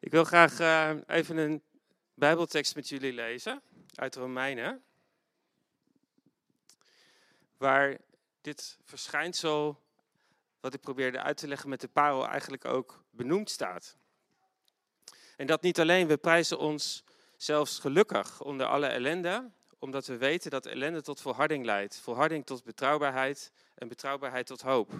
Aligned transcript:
Ik 0.00 0.10
wil 0.10 0.24
graag 0.24 0.60
uh, 0.60 0.90
even 1.06 1.36
een 1.36 1.62
Bijbeltekst 2.14 2.74
met 2.74 2.88
jullie 2.88 3.12
lezen 3.12 3.62
uit 3.94 4.14
Romeinen, 4.14 4.82
waar 7.56 7.98
dit 8.40 8.78
verschijnsel, 8.84 9.82
wat 10.60 10.74
ik 10.74 10.80
probeerde 10.80 11.20
uit 11.20 11.36
te 11.36 11.48
leggen 11.48 11.68
met 11.68 11.80
de 11.80 11.88
parel, 11.88 12.28
eigenlijk 12.28 12.64
ook 12.64 13.04
benoemd 13.10 13.50
staat. 13.50 13.96
En 15.36 15.46
dat 15.46 15.62
niet 15.62 15.80
alleen, 15.80 16.06
we 16.06 16.16
prijzen 16.16 16.58
ons 16.58 17.04
zelfs 17.36 17.78
gelukkig 17.78 18.42
onder 18.42 18.66
alle 18.66 18.86
ellende, 18.86 19.50
omdat 19.78 20.06
we 20.06 20.16
weten 20.16 20.50
dat 20.50 20.66
ellende 20.66 21.02
tot 21.02 21.20
volharding 21.20 21.64
leidt, 21.64 22.00
volharding 22.00 22.46
tot 22.46 22.64
betrouwbaarheid 22.64 23.52
en 23.74 23.88
betrouwbaarheid 23.88 24.46
tot 24.46 24.60
hoop. 24.60 24.92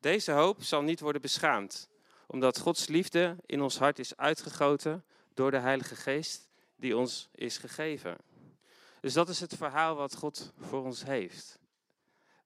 Deze 0.00 0.32
hoop 0.32 0.62
zal 0.62 0.82
niet 0.82 1.00
worden 1.00 1.22
beschaamd, 1.22 1.88
omdat 2.30 2.58
Gods 2.58 2.86
liefde 2.86 3.36
in 3.46 3.62
ons 3.62 3.78
hart 3.78 3.98
is 3.98 4.16
uitgegoten 4.16 5.04
door 5.34 5.50
de 5.50 5.58
Heilige 5.58 5.96
Geest 5.96 6.48
die 6.76 6.96
ons 6.96 7.28
is 7.34 7.58
gegeven. 7.58 8.16
Dus 9.00 9.12
dat 9.12 9.28
is 9.28 9.40
het 9.40 9.56
verhaal 9.56 9.94
wat 9.94 10.16
God 10.16 10.52
voor 10.58 10.84
ons 10.84 11.04
heeft. 11.04 11.58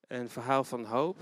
Een 0.06 0.28
verhaal 0.28 0.64
van 0.64 0.84
hoop 0.84 1.18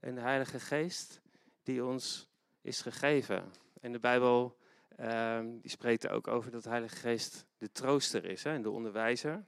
en 0.00 0.14
de 0.14 0.20
Heilige 0.20 0.60
Geest 0.60 1.20
die 1.62 1.84
ons 1.84 2.28
is 2.60 2.80
gegeven. 2.80 3.52
En 3.80 3.92
de 3.92 3.98
Bijbel 3.98 4.56
uh, 5.00 5.38
die 5.40 5.70
spreekt 5.70 6.08
ook 6.08 6.28
over 6.28 6.50
dat 6.50 6.62
de 6.62 6.68
Heilige 6.68 6.96
Geest 6.96 7.44
de 7.58 7.72
trooster 7.72 8.24
is 8.24 8.42
hè, 8.42 8.52
en 8.52 8.62
de 8.62 8.70
onderwijzer. 8.70 9.44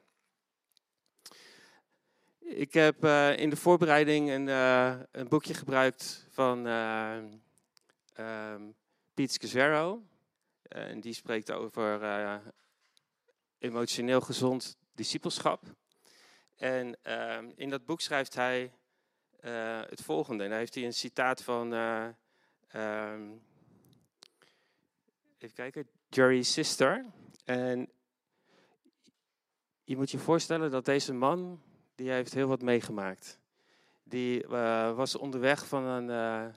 Ik 2.39 2.73
heb 2.73 3.05
uh, 3.05 3.37
in 3.37 3.51
de 3.51 3.57
voorbereiding 3.57 4.31
een, 4.31 4.47
uh, 4.47 4.95
een 5.11 5.29
boekje 5.29 5.55
gebruikt 5.55 6.27
van 6.31 6.67
uh, 6.67 7.17
um, 8.21 8.75
Pete 9.15 9.33
Scazzaro. 9.33 10.03
En 10.63 11.01
die 11.01 11.13
spreekt 11.13 11.51
over 11.51 12.41
emotioneel 13.59 14.21
gezond 14.21 14.77
discipelschap. 14.95 15.63
En 16.57 16.97
ehm, 17.03 17.51
in 17.55 17.71
dat 17.71 17.85
boek 17.85 18.01
schrijft 18.01 18.35
hij 18.35 18.73
het 19.89 20.03
volgende. 20.03 20.45
En 20.45 20.51
daar 20.51 20.59
heeft 20.59 20.75
hij 20.75 20.85
een 20.85 20.93
citaat 20.93 21.43
van, 21.43 21.73
um, 21.73 23.43
even 25.39 25.55
kijken, 25.55 25.89
Jerry 26.09 26.43
Sister. 26.43 27.05
En 27.45 27.91
je 29.85 29.97
moet 29.97 30.11
je 30.11 30.19
voorstellen 30.19 30.71
dat 30.71 30.85
deze 30.85 31.13
man 31.13 31.63
die 31.95 32.11
heeft 32.11 32.35
heel 32.35 32.49
wat 32.49 32.63
meegemaakt. 32.63 33.39
Die 34.05 34.47
was 34.95 35.17
onderweg 35.17 35.67
van 35.67 35.85
een, 35.85 36.55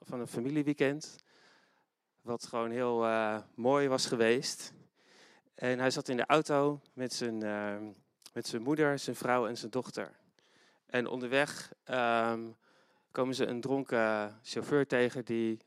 van 0.00 0.20
een 0.20 0.26
familieweekend, 0.26 1.16
wat 2.20 2.46
gewoon 2.46 2.70
heel 2.70 3.04
uh, 3.04 3.38
mooi 3.54 3.88
was 3.88 4.06
geweest. 4.06 4.72
En 5.54 5.78
hij 5.78 5.90
zat 5.90 6.08
in 6.08 6.16
de 6.16 6.26
auto 6.26 6.80
met 6.92 7.12
zijn, 7.12 7.38
met 8.32 8.46
zijn 8.46 8.62
moeder, 8.62 8.98
zijn 8.98 9.16
vrouw 9.16 9.46
en 9.46 9.56
zijn 9.56 9.70
dochter. 9.70 10.16
En 10.86 11.06
onderweg 11.06 11.72
um, 11.90 12.56
komen 13.10 13.34
ze 13.34 13.46
een 13.46 13.60
dronken 13.60 14.38
chauffeur 14.42 14.86
tegen 14.86 15.24
die 15.24 15.58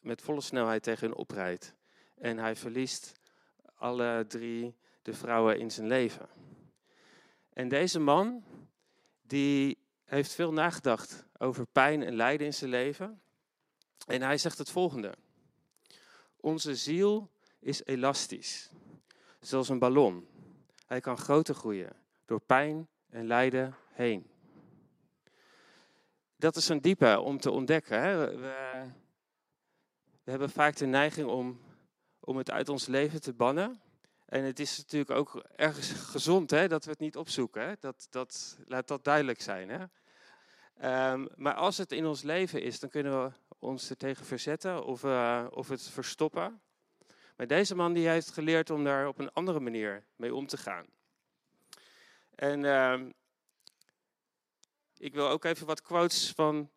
met 0.00 0.22
volle 0.22 0.40
snelheid 0.40 0.82
tegen 0.82 1.08
hen 1.08 1.16
oprijdt. 1.16 1.74
En 2.14 2.38
hij 2.38 2.56
verliest 2.56 3.12
alle 3.74 4.24
drie 4.28 4.76
de 5.02 5.14
vrouwen 5.14 5.58
in 5.58 5.70
zijn 5.70 5.86
leven. 5.86 6.28
En 7.52 7.68
deze 7.68 7.98
man, 7.98 8.44
die 9.22 9.78
heeft 10.04 10.32
veel 10.32 10.52
nagedacht 10.52 11.26
over 11.38 11.66
pijn 11.66 12.02
en 12.02 12.14
lijden 12.14 12.46
in 12.46 12.54
zijn 12.54 12.70
leven. 12.70 13.20
En 14.06 14.22
hij 14.22 14.38
zegt 14.38 14.58
het 14.58 14.70
volgende. 14.70 15.14
Onze 16.36 16.76
ziel 16.76 17.30
is 17.58 17.84
elastisch, 17.84 18.70
zoals 19.40 19.68
een 19.68 19.78
ballon. 19.78 20.28
Hij 20.86 21.00
kan 21.00 21.18
groter 21.18 21.54
groeien 21.54 21.92
door 22.24 22.40
pijn 22.40 22.88
en 23.10 23.26
lijden 23.26 23.76
heen. 23.92 24.30
Dat 26.36 26.56
is 26.56 26.68
een 26.68 26.80
diepe 26.80 27.20
om 27.20 27.38
te 27.38 27.50
ontdekken. 27.50 28.00
Hè? 28.00 28.26
We, 28.26 28.36
we, 30.24 30.30
hebben 30.30 30.50
vaak 30.50 30.76
de 30.76 30.86
neiging 30.86 31.28
om, 31.28 31.60
om 32.20 32.36
het 32.36 32.50
uit 32.50 32.68
ons 32.68 32.86
leven 32.86 33.20
te 33.20 33.32
bannen. 33.32 33.80
En 34.26 34.44
het 34.44 34.60
is 34.60 34.76
natuurlijk 34.76 35.10
ook 35.10 35.42
ergens 35.56 35.90
gezond 35.90 36.50
hè, 36.50 36.68
dat 36.68 36.84
we 36.84 36.90
het 36.90 37.00
niet 37.00 37.16
opzoeken. 37.16 37.68
Hè? 37.68 37.72
Dat, 37.80 38.06
dat, 38.10 38.58
laat 38.66 38.88
dat 38.88 39.04
duidelijk 39.04 39.40
zijn. 39.40 39.68
Hè? 39.68 39.84
Um, 41.12 41.28
maar 41.36 41.54
als 41.54 41.76
het 41.76 41.92
in 41.92 42.06
ons 42.06 42.22
leven 42.22 42.62
is, 42.62 42.80
dan 42.80 42.90
kunnen 42.90 43.24
we 43.24 43.32
ons 43.58 43.90
er 43.90 43.96
tegen 43.96 44.26
verzetten 44.26 44.84
of, 44.84 45.02
uh, 45.02 45.46
of 45.50 45.68
het 45.68 45.82
verstoppen. 45.82 46.60
Maar 47.36 47.46
deze 47.46 47.74
man 47.74 47.92
die 47.92 48.08
heeft 48.08 48.30
geleerd 48.30 48.70
om 48.70 48.84
daar 48.84 49.08
op 49.08 49.18
een 49.18 49.32
andere 49.32 49.60
manier 49.60 50.04
mee 50.16 50.34
om 50.34 50.46
te 50.46 50.56
gaan. 50.56 50.86
En 52.34 52.64
uh, 52.64 53.00
ik 54.96 55.14
wil 55.14 55.28
ook 55.28 55.44
even 55.44 55.66
wat 55.66 55.82
quotes 55.82 56.32
van 56.32 56.70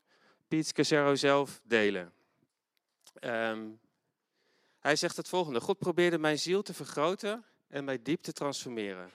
Piet 0.47 0.71
Casero 0.71 1.15
zelf 1.15 1.61
delen. 1.63 2.13
Um, 3.21 3.79
hij 4.79 4.95
zegt 4.95 5.17
het 5.17 5.27
volgende: 5.27 5.61
God 5.61 5.77
probeerde 5.77 6.17
mijn 6.17 6.39
ziel 6.39 6.61
te 6.61 6.73
vergroten 6.73 7.45
en 7.67 7.83
mij 7.83 8.01
diep 8.01 8.21
te 8.21 8.33
transformeren. 8.33 9.11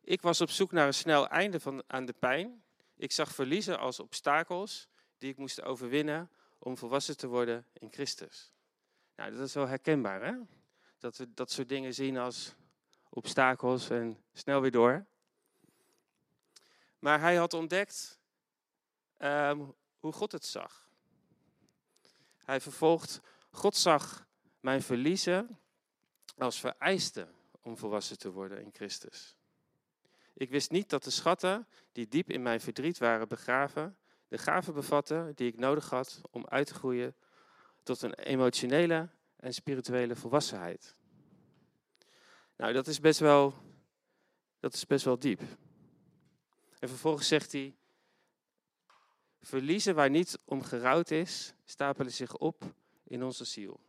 Ik 0.00 0.22
was 0.22 0.40
op 0.40 0.50
zoek 0.50 0.72
naar 0.72 0.86
een 0.86 0.94
snel 0.94 1.28
einde 1.28 1.60
van, 1.60 1.82
aan 1.86 2.04
de 2.04 2.14
pijn. 2.18 2.62
Ik 2.96 3.12
zag 3.12 3.34
verliezen 3.34 3.78
als 3.78 4.00
obstakels 4.00 4.88
die 5.18 5.30
ik 5.30 5.36
moest 5.36 5.62
overwinnen 5.62 6.30
om 6.64 6.76
volwassen 6.76 7.16
te 7.16 7.26
worden 7.26 7.66
in 7.72 7.92
Christus. 7.92 8.52
Nou, 9.16 9.30
dat 9.30 9.40
is 9.40 9.54
wel 9.54 9.68
herkenbaar, 9.68 10.22
hè? 10.22 10.34
Dat 10.98 11.16
we 11.16 11.34
dat 11.34 11.50
soort 11.50 11.68
dingen 11.68 11.94
zien 11.94 12.18
als 12.18 12.54
obstakels 13.08 13.90
en 13.90 14.22
snel 14.32 14.60
weer 14.60 14.70
door. 14.70 15.06
Maar 16.98 17.20
hij 17.20 17.36
had 17.36 17.54
ontdekt 17.54 18.18
um, 19.18 19.74
hoe 19.98 20.12
God 20.12 20.32
het 20.32 20.44
zag. 20.44 20.90
Hij 22.44 22.60
vervolgt, 22.60 23.20
God 23.50 23.76
zag 23.76 24.26
mijn 24.60 24.82
verliezen 24.82 25.58
als 26.36 26.60
vereiste 26.60 27.28
om 27.60 27.76
volwassen 27.76 28.18
te 28.18 28.30
worden 28.30 28.62
in 28.62 28.70
Christus. 28.72 29.36
Ik 30.34 30.50
wist 30.50 30.70
niet 30.70 30.90
dat 30.90 31.04
de 31.04 31.10
schatten 31.10 31.68
die 31.92 32.08
diep 32.08 32.30
in 32.30 32.42
mijn 32.42 32.60
verdriet 32.60 32.98
waren 32.98 33.28
begraven, 33.28 33.96
de 34.32 34.38
gaven 34.38 34.74
bevatten 34.74 35.34
die 35.34 35.48
ik 35.48 35.58
nodig 35.58 35.90
had 35.90 36.20
om 36.30 36.46
uit 36.46 36.66
te 36.66 36.74
groeien 36.74 37.14
tot 37.82 38.02
een 38.02 38.14
emotionele 38.14 39.08
en 39.36 39.54
spirituele 39.54 40.16
volwassenheid. 40.16 40.94
Nou, 42.56 42.72
dat 42.72 42.86
is 42.86 43.00
best 43.00 43.20
wel, 43.20 43.54
dat 44.60 44.74
is 44.74 44.86
best 44.86 45.04
wel 45.04 45.18
diep. 45.18 45.40
En 46.78 46.88
vervolgens 46.88 47.28
zegt 47.28 47.52
hij, 47.52 47.74
verliezen 49.40 49.94
waar 49.94 50.10
niet 50.10 50.38
om 50.44 50.62
gerouwd 50.62 51.10
is, 51.10 51.54
stapelen 51.64 52.12
zich 52.12 52.36
op 52.36 52.74
in 53.04 53.24
onze 53.24 53.44
ziel 53.44 53.80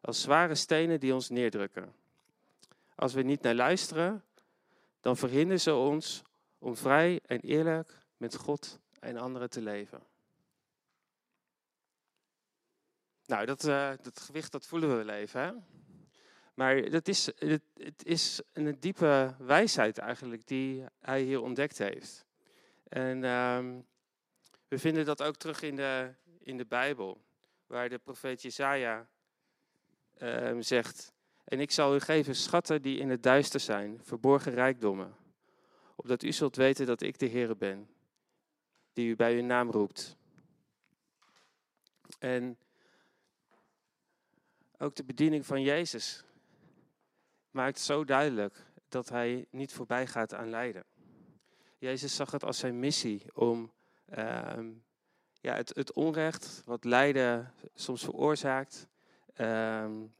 als 0.00 0.20
zware 0.20 0.54
stenen 0.54 1.00
die 1.00 1.14
ons 1.14 1.28
neerdrukken. 1.28 1.94
Als 2.94 3.12
we 3.12 3.22
niet 3.22 3.42
naar 3.42 3.54
luisteren, 3.54 4.24
dan 5.00 5.16
verhinderen 5.16 5.60
ze 5.60 5.74
ons 5.74 6.22
om 6.58 6.76
vrij 6.76 7.20
en 7.26 7.40
eerlijk 7.40 8.02
met 8.16 8.36
God 8.36 8.80
en 9.02 9.16
anderen 9.16 9.50
te 9.50 9.60
leven. 9.60 10.02
Nou, 13.26 13.46
dat, 13.46 13.64
uh, 13.64 13.92
dat 14.02 14.20
gewicht 14.20 14.52
dat 14.52 14.66
voelen 14.66 14.88
we 14.88 15.04
wel 15.04 15.14
even. 15.14 15.40
Hè? 15.40 15.52
Maar 16.54 16.90
dat 16.90 17.08
is, 17.08 17.26
het, 17.38 18.04
is 18.04 18.40
een 18.52 18.80
diepe 18.80 19.34
wijsheid 19.38 19.98
eigenlijk 19.98 20.46
die 20.46 20.84
hij 21.00 21.22
hier 21.22 21.42
ontdekt 21.42 21.78
heeft. 21.78 22.26
En 22.88 23.22
uh, 23.22 23.58
we 24.68 24.78
vinden 24.78 25.04
dat 25.04 25.22
ook 25.22 25.36
terug 25.36 25.62
in 25.62 25.76
de, 25.76 26.14
in 26.38 26.56
de 26.56 26.66
Bijbel, 26.66 27.20
waar 27.66 27.88
de 27.88 27.98
profeet 27.98 28.42
Jesaja 28.42 29.08
uh, 30.18 30.56
zegt, 30.60 31.12
en 31.44 31.60
ik 31.60 31.70
zal 31.70 31.94
u 31.94 32.00
geven 32.00 32.34
schatten 32.34 32.82
die 32.82 32.98
in 32.98 33.10
het 33.10 33.22
duister 33.22 33.60
zijn, 33.60 34.00
verborgen 34.02 34.52
rijkdommen, 34.52 35.16
opdat 35.96 36.22
u 36.22 36.32
zult 36.32 36.56
weten 36.56 36.86
dat 36.86 37.02
ik 37.02 37.18
de 37.18 37.26
Heer 37.26 37.56
ben, 37.56 37.88
die 38.92 39.08
u 39.08 39.16
bij 39.16 39.34
uw 39.34 39.42
naam 39.42 39.70
roept. 39.70 40.16
En 42.18 42.58
ook 44.78 44.94
de 44.94 45.04
bediening 45.04 45.46
van 45.46 45.62
Jezus 45.62 46.24
maakt 47.50 47.80
zo 47.80 48.04
duidelijk 48.04 48.54
dat 48.88 49.08
hij 49.08 49.46
niet 49.50 49.72
voorbij 49.72 50.06
gaat 50.06 50.34
aan 50.34 50.50
lijden. 50.50 50.84
Jezus 51.78 52.16
zag 52.16 52.30
het 52.30 52.44
als 52.44 52.58
zijn 52.58 52.78
missie 52.78 53.34
om 53.34 53.72
uh, 54.18 54.58
ja, 55.40 55.54
het, 55.54 55.74
het 55.74 55.92
onrecht 55.92 56.62
wat 56.64 56.84
lijden 56.84 57.54
soms 57.74 58.04
veroorzaakt, 58.04 58.88
Um, 59.40 60.14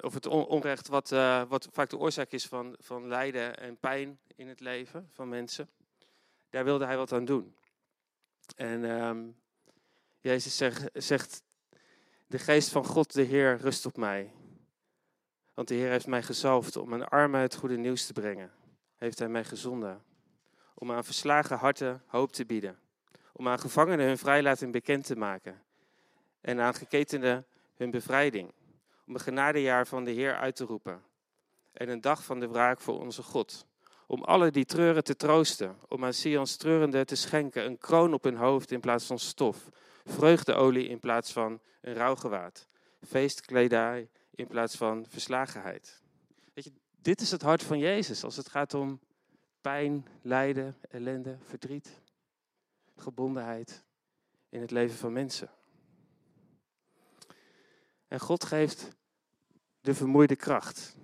of 0.00 0.14
het 0.14 0.26
onrecht 0.26 0.88
wat, 0.88 1.10
uh, 1.10 1.42
wat 1.48 1.68
vaak 1.72 1.90
de 1.90 1.98
oorzaak 1.98 2.30
is 2.30 2.46
van, 2.46 2.76
van 2.78 3.08
lijden 3.08 3.58
en 3.58 3.76
pijn 3.76 4.18
in 4.34 4.48
het 4.48 4.60
leven 4.60 5.08
van 5.12 5.28
mensen. 5.28 5.68
Daar 6.56 6.64
wilde 6.64 6.84
hij 6.84 6.96
wat 6.96 7.12
aan 7.12 7.24
doen. 7.24 7.54
En 8.56 8.84
um, 8.84 9.36
Jezus 10.20 10.56
zegt, 10.92 11.42
De 12.26 12.38
geest 12.38 12.68
van 12.68 12.84
God, 12.84 13.12
de 13.12 13.22
Heer, 13.22 13.56
rust 13.56 13.86
op 13.86 13.96
mij. 13.96 14.32
Want 15.54 15.68
de 15.68 15.74
Heer 15.74 15.90
heeft 15.90 16.06
mij 16.06 16.22
gezalfd 16.22 16.76
om 16.76 16.88
mijn 16.88 17.04
armen 17.04 17.40
het 17.40 17.54
goede 17.54 17.76
nieuws 17.76 18.06
te 18.06 18.12
brengen. 18.12 18.52
Heeft 18.96 19.18
hij 19.18 19.28
mij 19.28 19.44
gezonden. 19.44 20.02
Om 20.74 20.92
aan 20.92 21.04
verslagen 21.04 21.56
harten 21.56 22.02
hoop 22.06 22.32
te 22.32 22.46
bieden. 22.46 22.78
Om 23.32 23.48
aan 23.48 23.58
gevangenen 23.58 24.06
hun 24.06 24.18
vrijlating 24.18 24.72
bekend 24.72 25.06
te 25.06 25.16
maken. 25.16 25.62
En 26.40 26.60
aan 26.60 26.74
geketenden 26.74 27.46
hun 27.74 27.90
bevrijding. 27.90 28.52
Om 29.06 29.14
een 29.14 29.20
genadejaar 29.20 29.86
van 29.86 30.04
de 30.04 30.10
Heer 30.10 30.36
uit 30.36 30.56
te 30.56 30.64
roepen. 30.64 31.02
En 31.72 31.88
een 31.88 32.00
dag 32.00 32.24
van 32.24 32.40
de 32.40 32.48
wraak 32.48 32.80
voor 32.80 33.00
onze 33.00 33.22
God. 33.22 33.66
Om 34.06 34.22
alle 34.22 34.50
die 34.50 34.64
treuren 34.64 35.04
te 35.04 35.16
troosten. 35.16 35.76
Om 35.88 36.04
aan 36.04 36.12
Sions 36.12 36.56
treurende 36.56 37.04
te 37.04 37.16
schenken 37.16 37.64
een 37.64 37.78
kroon 37.78 38.14
op 38.14 38.24
hun 38.24 38.36
hoofd 38.36 38.70
in 38.70 38.80
plaats 38.80 39.06
van 39.06 39.18
stof. 39.18 39.68
Vreugdeolie 40.04 40.88
in 40.88 41.00
plaats 41.00 41.32
van 41.32 41.60
een 41.80 41.94
rouwgewaad. 41.94 42.68
Feestkledij 43.06 44.10
in 44.30 44.46
plaats 44.46 44.76
van 44.76 45.06
verslagenheid. 45.08 46.02
Weet 46.54 46.64
je, 46.64 46.72
dit 47.02 47.20
is 47.20 47.30
het 47.30 47.42
hart 47.42 47.62
van 47.62 47.78
Jezus 47.78 48.24
als 48.24 48.36
het 48.36 48.48
gaat 48.48 48.74
om 48.74 49.00
pijn, 49.60 50.06
lijden, 50.22 50.76
ellende, 50.88 51.36
verdriet, 51.40 52.00
gebondenheid 52.96 53.84
in 54.48 54.60
het 54.60 54.70
leven 54.70 54.96
van 54.96 55.12
mensen. 55.12 55.50
En 58.08 58.20
God 58.20 58.44
geeft 58.44 58.88
de 59.80 59.94
vermoeide 59.94 60.36
kracht. 60.36 60.96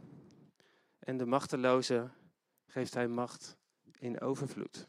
En 0.99 1.17
de 1.17 1.27
machteloze 1.27 2.11
geeft 2.73 2.95
hij 2.95 3.09
macht 3.09 3.57
in 3.99 4.21
overvloed. 4.21 4.89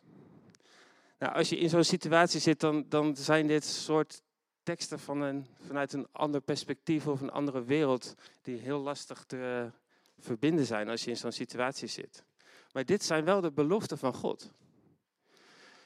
Nou, 1.20 1.34
als 1.34 1.50
je 1.50 1.58
in 1.58 1.70
zo'n 1.70 1.84
situatie 1.84 2.40
zit, 2.40 2.60
dan, 2.60 2.86
dan 2.90 3.16
zijn 3.16 3.48
dit 3.48 3.66
soort 3.66 4.22
teksten 4.64 5.00
van 5.00 5.22
een, 5.22 5.48
vanuit 5.68 5.94
een 5.94 6.08
ander 6.12 6.42
perspectief 6.42 7.08
of 7.08 7.22
een 7.22 7.32
andere 7.32 7.64
wereld 7.64 8.16
die 8.42 8.58
heel 8.58 8.80
lastig 8.80 9.24
te 9.26 9.72
verbinden 10.20 10.66
zijn 10.66 10.90
als 10.90 11.04
je 11.04 11.10
in 11.10 11.18
zo'n 11.18 11.32
situatie 11.32 11.88
zit. 11.88 12.24
Maar 12.72 12.86
dit 12.86 13.04
zijn 13.04 13.26
wel 13.26 13.42
de 13.42 13.52
beloften 13.52 13.98
van 13.98 14.14
God. 14.14 14.52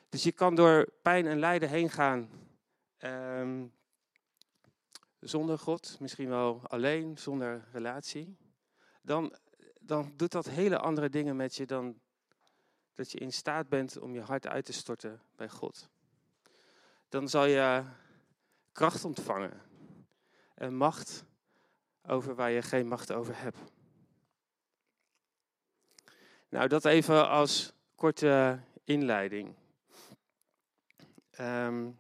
Dus 0.10 0.24
je 0.24 0.32
kan 0.32 0.56
door 0.56 0.88
pijn 1.02 1.28
en 1.28 1.40
lijden 1.40 1.70
heen 1.70 1.90
gaan 1.90 2.30
ehm, 2.98 3.66
zonder 5.20 5.60
God, 5.60 5.98
misschien 6.00 6.30
wel 6.30 6.62
alleen, 6.64 7.18
zonder 7.18 7.68
relatie. 7.72 8.38
Dan, 9.02 9.36
dan 9.88 10.13
doet 10.16 10.31
dat 10.31 10.45
hele 10.45 10.78
andere 10.78 11.10
dingen 11.10 11.36
met 11.36 11.56
je 11.56 11.66
dan 11.66 12.00
dat 12.94 13.12
je 13.12 13.18
in 13.18 13.34
staat 13.34 13.69
bent 13.69 13.98
om 13.98 14.13
je 14.13 14.22
hart 14.22 14.48
uit 14.48 14.66
te 14.66 14.74
storten 14.74 15.22
bij 15.36 15.50
God. 15.50 15.89
Dan 17.10 17.30
zal 17.30 17.45
je 17.45 17.84
kracht 18.72 19.06
ontvangen 19.06 19.62
en 20.54 20.75
macht 20.75 21.25
over 22.01 22.36
waar 22.36 22.51
je 22.51 22.62
geen 22.62 22.88
macht 22.88 23.12
over 23.12 23.42
hebt. 23.42 23.57
Nou, 26.50 26.68
dat 26.68 26.86
even 26.86 27.30
als 27.30 27.74
korte 27.95 28.60
inleiding. 28.84 29.56
Um, 31.39 31.98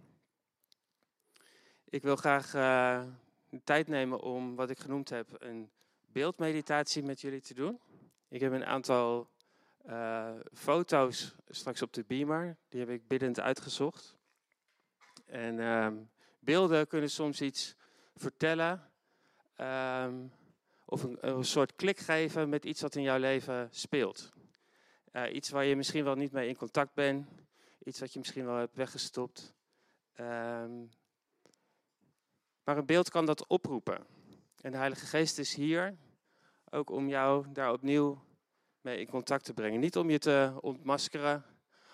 ik 1.89 2.01
wil 2.01 2.15
graag 2.15 2.53
uh, 2.53 3.03
de 3.49 3.63
tijd 3.63 3.87
nemen 3.87 4.21
om 4.21 4.55
wat 4.55 4.69
ik 4.69 4.79
genoemd 4.79 5.09
heb 5.09 5.41
een 5.41 5.71
beeldmeditatie 6.11 7.03
met 7.03 7.21
jullie 7.21 7.41
te 7.41 7.53
doen. 7.53 7.79
Ik 8.27 8.39
heb 8.41 8.51
een 8.51 8.65
aantal 8.65 9.29
uh, 9.89 10.31
foto's 10.53 11.35
straks 11.49 11.81
op 11.81 11.93
de 11.93 12.03
beamer, 12.07 12.57
die 12.69 12.79
heb 12.79 12.89
ik 12.89 13.07
biddend 13.07 13.39
uitgezocht. 13.39 14.15
En 15.25 15.59
um, 15.59 16.09
beelden 16.39 16.87
kunnen 16.87 17.09
soms 17.09 17.41
iets 17.41 17.75
vertellen 18.15 18.91
um, 19.57 20.31
of 20.85 21.03
een, 21.03 21.17
een, 21.19 21.45
soort 21.45 21.75
klik 21.75 21.97
geven 21.97 22.49
met 22.49 22.65
iets 22.65 22.81
wat 22.81 22.95
in 22.95 23.01
jouw 23.01 23.17
leven 23.17 23.67
speelt. 23.71 24.29
Uh, 25.13 25.33
iets 25.33 25.49
waar 25.49 25.65
je 25.65 25.75
misschien 25.75 26.03
wel 26.03 26.15
niet 26.15 26.31
mee 26.31 26.47
in 26.47 26.55
contact 26.55 26.93
bent, 26.93 27.27
iets 27.83 27.99
wat 27.99 28.13
je 28.13 28.19
misschien 28.19 28.45
wel 28.45 28.55
hebt 28.55 28.75
weggestopt. 28.75 29.53
Um, 30.19 30.89
maar 32.63 32.77
een 32.77 32.85
beeld 32.85 33.09
kan 33.09 33.25
dat 33.25 33.47
oproepen. 33.47 34.05
En 34.67 34.73
de 34.73 34.79
Heilige 34.79 35.05
Geest 35.05 35.37
is 35.37 35.53
hier 35.53 35.97
ook 36.69 36.89
om 36.89 37.07
jou 37.07 37.45
daar 37.53 37.71
opnieuw 37.71 38.21
mee 38.81 38.99
in 38.99 39.07
contact 39.07 39.45
te 39.45 39.53
brengen. 39.53 39.79
Niet 39.79 39.97
om 39.97 40.09
je 40.09 40.19
te 40.19 40.57
ontmaskeren 40.61 41.45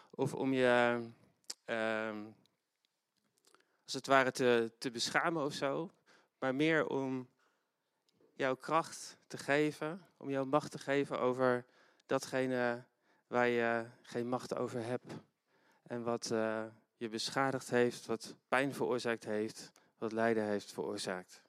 of 0.10 0.34
om 0.34 0.54
je 0.54 1.00
um, 1.66 2.36
als 3.84 3.94
het 3.94 4.08
ware 4.08 4.32
te, 4.32 4.72
te 4.78 4.92
beschamen 4.92 5.44
of 5.44 5.54
zo, 5.54 5.92
maar 6.40 6.56
meer 6.56 6.88
om 6.88 7.30
jouw 8.34 8.56
kracht 8.56 9.18
te 9.28 9.38
geven, 9.38 10.06
om 10.18 10.30
jouw 10.30 10.46
macht 10.46 10.72
te 10.72 10.80
geven 10.80 11.20
over 11.20 11.66
datgene 12.06 12.86
waar 13.28 13.48
je 13.48 13.86
geen 14.02 14.28
macht 14.28 14.56
over 14.56 14.86
hebt 14.86 15.14
en 15.84 16.04
wat 16.04 16.30
uh, 16.32 16.64
je 16.98 17.10
beschadigd 17.10 17.70
heeft, 17.70 18.06
wat 18.06 18.36
pijn 18.48 18.74
veroorzaakt 18.74 19.26
heeft, 19.26 19.72
wat 19.98 20.12
lijden 20.12 20.46
heeft 20.46 20.72
veroorzaakt. 20.72 21.44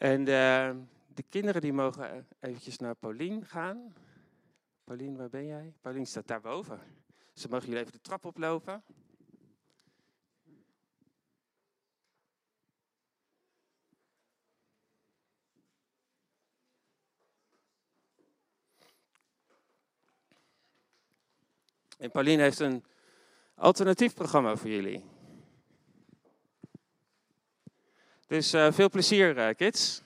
En 0.00 0.24
de, 0.24 0.74
de 1.14 1.22
kinderen 1.22 1.60
die 1.60 1.72
mogen 1.72 2.26
eventjes 2.40 2.78
naar 2.78 2.94
Paulien 2.94 3.46
gaan. 3.46 3.94
Paulien, 4.84 5.16
waar 5.16 5.28
ben 5.28 5.46
jij? 5.46 5.74
Paulien 5.80 6.06
staat 6.06 6.26
daarboven. 6.26 6.80
Ze 7.34 7.48
mogen 7.48 7.66
jullie 7.66 7.80
even 7.80 7.92
de 7.92 8.00
trap 8.00 8.24
oplopen. 8.24 8.82
En 21.98 22.10
Pauline 22.10 22.42
heeft 22.42 22.58
een 22.58 22.84
alternatief 23.54 24.14
programma 24.14 24.56
voor 24.56 24.70
jullie. 24.70 25.19
Dus 28.30 28.54
uh, 28.54 28.72
veel 28.72 28.90
plezier, 28.90 29.36
uh, 29.36 29.54
kids. 29.54 30.02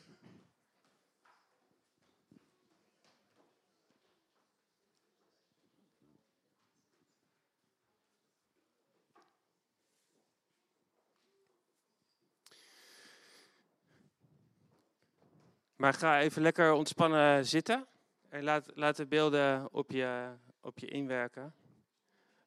Maar 15.76 15.94
ga 15.94 16.20
even 16.20 16.42
lekker 16.42 16.72
ontspannen 16.72 17.46
zitten. 17.46 17.86
En 18.28 18.42
laat, 18.42 18.70
laat 18.74 18.96
de 18.96 19.06
beelden 19.06 19.72
op 19.72 19.90
je, 19.90 20.34
op 20.60 20.78
je 20.78 20.86
inwerken. 20.86 21.54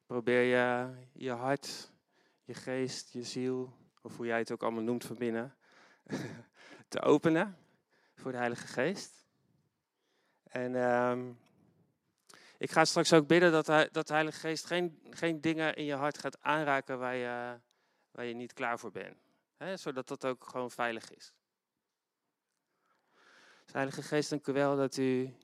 Probeer 0.06 0.42
je, 0.42 0.94
je 1.12 1.30
hart, 1.30 1.92
je 2.44 2.54
geest, 2.54 3.12
je 3.12 3.22
ziel, 3.22 3.72
of 4.02 4.16
hoe 4.16 4.26
jij 4.26 4.38
het 4.38 4.52
ook 4.52 4.62
allemaal 4.62 4.82
noemt 4.82 5.04
van 5.04 5.16
binnen, 5.16 5.57
te 6.88 7.00
openen 7.00 7.58
voor 8.14 8.32
de 8.32 8.38
Heilige 8.38 8.66
Geest. 8.66 9.26
En 10.42 10.74
um, 10.74 11.38
ik 12.58 12.70
ga 12.70 12.84
straks 12.84 13.12
ook 13.12 13.26
bidden 13.26 13.52
dat, 13.52 13.66
dat 13.66 14.06
de 14.06 14.12
Heilige 14.12 14.38
Geest 14.38 14.66
geen, 14.66 15.00
geen 15.10 15.40
dingen 15.40 15.76
in 15.76 15.84
je 15.84 15.94
hart 15.94 16.18
gaat 16.18 16.42
aanraken 16.42 16.98
waar 16.98 17.14
je, 17.14 17.58
waar 18.10 18.24
je 18.24 18.34
niet 18.34 18.52
klaar 18.52 18.78
voor 18.78 18.92
bent. 18.92 19.16
Zodat 19.74 20.08
dat 20.08 20.24
ook 20.24 20.44
gewoon 20.48 20.70
veilig 20.70 21.10
is. 21.10 21.32
Dus 23.64 23.72
Heilige 23.72 24.02
Geest, 24.02 24.30
dank 24.30 24.46
u 24.46 24.52
wel 24.52 24.76
dat 24.76 24.96
u, 24.96 25.34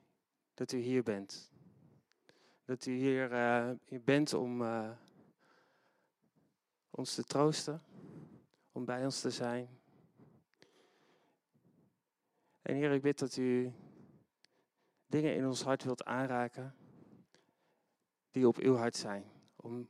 dat 0.55 0.73
u 0.73 0.79
hier 0.79 1.03
bent. 1.03 1.51
Dat 2.65 2.87
u 2.87 2.93
hier, 2.93 3.33
uh, 3.33 4.01
bent 4.05 4.33
om 4.35 4.63
uh, 4.63 4.91
ons 6.91 7.15
te 7.15 7.25
troosten, 7.25 7.83
om 8.73 8.85
bij 8.85 9.05
ons 9.05 9.21
te 9.21 9.31
zijn. 9.31 9.69
En 12.65 12.75
Heer, 12.75 12.93
ik 12.93 13.03
bid 13.03 13.19
dat 13.19 13.37
u 13.37 13.73
dingen 15.07 15.35
in 15.35 15.47
ons 15.47 15.63
hart 15.63 15.85
wilt 15.85 16.05
aanraken 16.05 16.75
die 18.31 18.49
op 18.49 18.57
uw 18.57 18.75
hart 18.75 18.97
zijn. 18.97 19.25
Om 19.57 19.89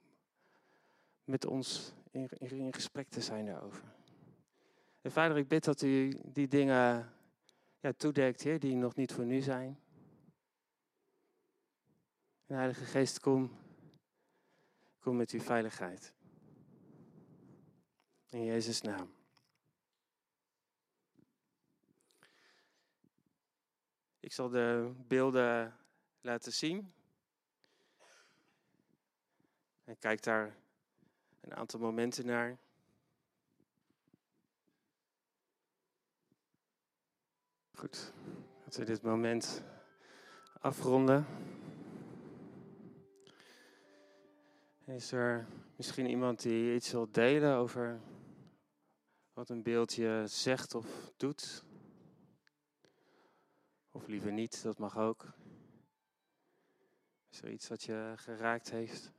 met 1.25 1.47
ons 1.47 1.95
in, 2.11 2.29
in 2.29 2.73
gesprek 2.73 3.09
te 3.09 3.21
zijn 3.21 3.47
daarover. 3.47 3.83
En 5.01 5.13
Vader, 5.13 5.37
ik 5.37 5.49
bid 5.49 5.65
dat 5.65 5.83
u 5.83 6.21
die 6.23 6.49
dingen 6.49 7.13
ja, 7.81 7.93
toedekt, 7.93 8.43
Heer, 8.43 8.61
die 8.61 8.77
nog 8.77 8.95
niet 8.95 9.13
voor 9.13 9.25
nu 9.25 9.41
zijn. 9.41 9.79
En 12.47 12.57
Heilige 12.57 12.85
Geest, 12.85 13.21
kom, 13.21 13.51
kom 14.99 15.17
met 15.17 15.31
uw 15.31 15.41
veiligheid. 15.41 16.13
In 18.29 18.45
Jezus' 18.45 18.81
naam. 18.81 19.13
Ik 24.25 24.33
zal 24.33 24.49
de 24.49 24.93
beelden 25.07 25.77
laten 26.21 26.53
zien. 26.53 26.93
En 29.85 29.99
kijk 29.99 30.23
daar 30.23 30.57
een 31.41 31.55
aantal 31.55 31.81
momenten 31.81 32.27
naar. 32.27 32.59
Goed, 37.73 38.13
laten 38.63 38.81
we 38.81 38.87
dit 38.87 39.03
moment 39.03 39.63
afronden. 40.61 41.27
Is 44.85 45.13
er 45.13 45.47
misschien 45.77 46.07
iemand 46.07 46.43
die 46.43 46.75
iets 46.75 46.93
wil 46.93 47.11
delen 47.11 47.57
over 47.57 48.01
wat 49.33 49.49
een 49.49 49.63
beeldje 49.63 50.25
zegt 50.27 50.75
of 50.75 51.13
doet? 51.17 51.65
Of 53.95 54.07
liever 54.07 54.33
niet, 54.33 54.63
dat 54.63 54.79
mag 54.79 54.99
ook. 54.99 55.33
Is 57.31 57.43
er 57.43 57.51
iets 57.51 57.69
wat 57.69 57.83
je 57.83 58.13
geraakt 58.17 58.71
heeft? 58.71 59.13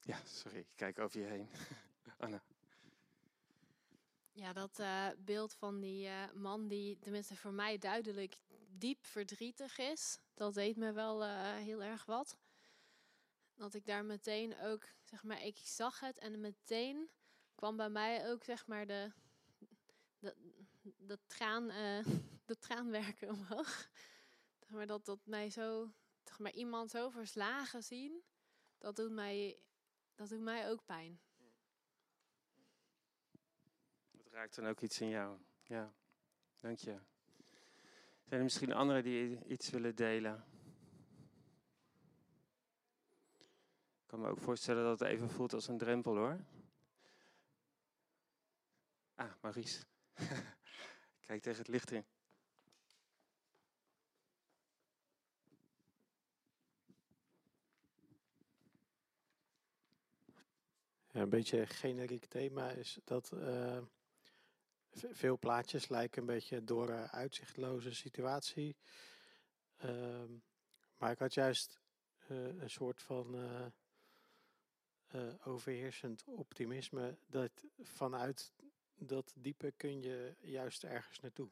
Ja, 0.00 0.20
sorry, 0.24 0.58
ik 0.58 0.66
kijk 0.74 0.98
over 0.98 1.20
je 1.20 1.26
heen. 1.26 1.48
Anna. 2.18 2.42
Ja, 4.32 4.52
dat 4.52 4.78
uh, 4.78 5.08
beeld 5.18 5.54
van 5.54 5.80
die 5.80 6.06
uh, 6.06 6.32
man 6.32 6.68
die 6.68 6.98
tenminste 6.98 7.36
voor 7.36 7.52
mij 7.52 7.78
duidelijk 7.78 8.36
diep 8.68 9.06
verdrietig 9.06 9.78
is, 9.78 10.18
dat 10.34 10.54
deed 10.54 10.76
me 10.76 10.92
wel 10.92 11.24
uh, 11.24 11.54
heel 11.56 11.82
erg 11.82 12.04
wat. 12.04 12.38
Dat 13.54 13.74
ik 13.74 13.86
daar 13.86 14.04
meteen 14.04 14.58
ook, 14.58 14.88
zeg 15.02 15.22
maar, 15.22 15.42
ik 15.42 15.58
zag 15.58 16.00
het 16.00 16.18
en 16.18 16.40
meteen 16.40 17.10
kwam 17.62 17.76
bij 17.76 17.90
mij 17.90 18.30
ook, 18.30 18.44
zeg 18.44 18.66
maar, 18.66 18.86
de, 18.86 19.12
de, 20.96 21.18
traan, 21.26 21.68
de 22.50 22.58
traanwerken 22.58 23.28
omhoog. 23.28 23.90
Maar, 24.68 24.86
dat, 24.86 25.04
dat 25.04 25.18
mij 25.24 25.50
zo, 25.50 25.92
zeg 26.24 26.38
maar, 26.38 26.52
iemand 26.52 26.90
zo 26.90 27.10
verslagen 27.10 27.82
zien, 27.82 28.22
dat 28.78 28.96
doet 28.96 29.12
mij, 29.12 29.58
dat 30.14 30.28
doet 30.28 30.40
mij 30.40 30.70
ook 30.70 30.84
pijn 30.84 31.20
raakt 34.32 34.54
dan 34.54 34.66
ook 34.66 34.80
iets 34.80 35.00
in 35.00 35.08
jou. 35.08 35.38
Ja, 35.62 35.92
dank 36.60 36.78
je. 36.78 36.98
Zijn 38.24 38.40
er 38.40 38.42
misschien 38.42 38.72
anderen 38.72 39.02
die 39.02 39.44
iets 39.46 39.70
willen 39.70 39.94
delen? 39.94 40.44
Ik 44.00 44.06
kan 44.06 44.20
me 44.20 44.28
ook 44.28 44.40
voorstellen 44.40 44.84
dat 44.84 44.98
het 44.98 45.08
even 45.08 45.30
voelt 45.30 45.52
als 45.52 45.68
een 45.68 45.78
drempel 45.78 46.16
hoor. 46.16 46.40
Ah. 49.22 49.54
Kijk 51.26 51.42
tegen 51.42 51.58
het 51.58 51.68
licht 51.68 51.90
in. 51.90 52.04
Een 61.12 61.28
beetje 61.28 61.60
een 61.60 61.66
generiek 61.66 62.24
thema 62.24 62.70
is 62.70 62.98
dat 63.04 63.30
uh, 63.34 63.78
veel 64.90 65.38
plaatjes 65.38 65.88
lijken 65.88 66.20
een 66.20 66.26
beetje 66.26 66.56
een 66.56 66.66
door 66.66 66.90
uh, 66.90 67.04
uitzichtloze 67.04 67.94
situatie. 67.94 68.76
Uh, 69.84 70.24
maar 70.96 71.10
ik 71.10 71.18
had 71.18 71.34
juist 71.34 71.80
uh, 72.28 72.46
een 72.46 72.70
soort 72.70 73.02
van 73.02 73.34
uh, 75.14 75.34
overheersend 75.44 76.24
optimisme 76.24 77.16
dat 77.26 77.64
vanuit 77.82 78.52
dat 78.96 79.32
diepe 79.36 79.72
kun 79.76 80.00
je 80.00 80.36
juist 80.40 80.84
ergens 80.84 81.20
naartoe. 81.20 81.50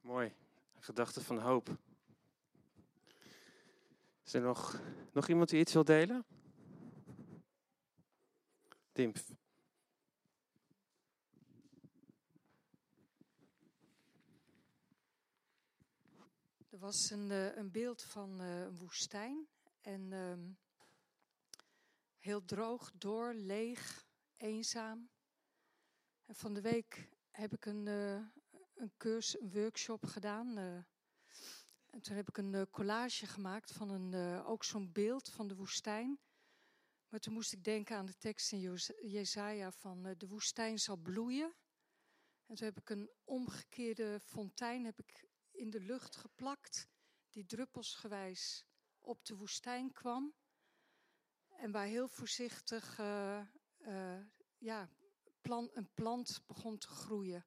Mooi, 0.00 0.34
een 0.74 0.82
gedachte 0.82 1.20
van 1.20 1.38
hoop. 1.38 1.76
Is 4.24 4.34
er 4.34 4.40
nog, 4.40 4.80
nog 5.12 5.28
iemand 5.28 5.48
die 5.48 5.60
iets 5.60 5.72
wil 5.72 5.84
delen? 5.84 6.24
Tim. 8.92 9.12
Er 16.68 16.78
was 16.78 17.10
een, 17.10 17.30
uh, 17.30 17.56
een 17.56 17.70
beeld 17.70 18.02
van 18.02 18.42
uh, 18.42 18.60
een 18.60 18.76
woestijn. 18.76 19.48
En 19.80 20.12
um, 20.12 20.58
heel 22.18 22.44
droog, 22.44 22.92
door, 22.92 23.34
leeg, 23.34 24.06
eenzaam. 24.36 25.10
En 26.24 26.34
van 26.34 26.54
de 26.54 26.60
week 26.60 27.08
heb 27.30 27.52
ik 27.52 27.66
een, 27.66 27.86
uh, 27.86 28.26
een 28.74 28.92
cursus, 28.96 29.40
een 29.40 29.52
workshop 29.52 30.06
gedaan. 30.06 30.58
en 31.90 32.00
toen 32.00 32.16
heb 32.16 32.28
ik 32.28 32.36
een 32.36 32.70
collage 32.70 33.26
gemaakt 33.26 33.72
van 33.72 33.90
een, 33.90 34.42
ook 34.44 34.64
zo'n 34.64 34.92
beeld 34.92 35.30
van 35.30 35.48
de 35.48 35.54
woestijn. 35.56 36.20
Maar 37.08 37.20
toen 37.20 37.32
moest 37.32 37.52
ik 37.52 37.64
denken 37.64 37.96
aan 37.96 38.06
de 38.06 38.18
tekst 38.18 38.52
in 38.52 38.78
Jezaja 39.00 39.70
van 39.70 40.14
de 40.18 40.26
woestijn 40.26 40.78
zal 40.78 40.96
bloeien. 40.96 41.54
En 42.46 42.54
toen 42.54 42.66
heb 42.66 42.78
ik 42.78 42.90
een 42.90 43.10
omgekeerde 43.24 44.20
fontein 44.20 44.84
heb 44.84 44.98
ik 44.98 45.26
in 45.50 45.70
de 45.70 45.80
lucht 45.80 46.16
geplakt, 46.16 46.88
die 47.30 47.46
druppelsgewijs 47.46 48.66
op 49.00 49.24
de 49.24 49.36
woestijn 49.36 49.92
kwam. 49.92 50.34
En 51.48 51.70
waar 51.70 51.86
heel 51.86 52.08
voorzichtig 52.08 52.98
uh, 53.86 54.20
ja, 54.58 54.88
plan, 55.40 55.70
een 55.72 55.88
plant 55.94 56.42
begon 56.46 56.78
te 56.78 56.88
groeien. 56.88 57.46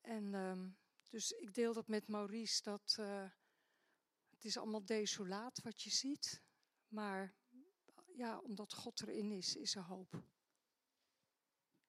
En 0.00 0.34
um, 0.34 0.76
dus 1.10 1.32
ik 1.32 1.54
deel 1.54 1.72
dat 1.72 1.88
met 1.88 2.08
Maurice, 2.08 2.62
dat 2.62 2.96
uh, 3.00 3.30
het 4.30 4.44
is 4.44 4.56
allemaal 4.56 4.84
desolaat 4.84 5.62
wat 5.62 5.82
je 5.82 5.90
ziet. 5.90 6.42
Maar 6.88 7.34
ja, 8.14 8.38
omdat 8.38 8.72
God 8.72 9.00
erin 9.00 9.30
is, 9.30 9.56
is 9.56 9.74
er 9.74 9.82
hoop. 9.82 10.22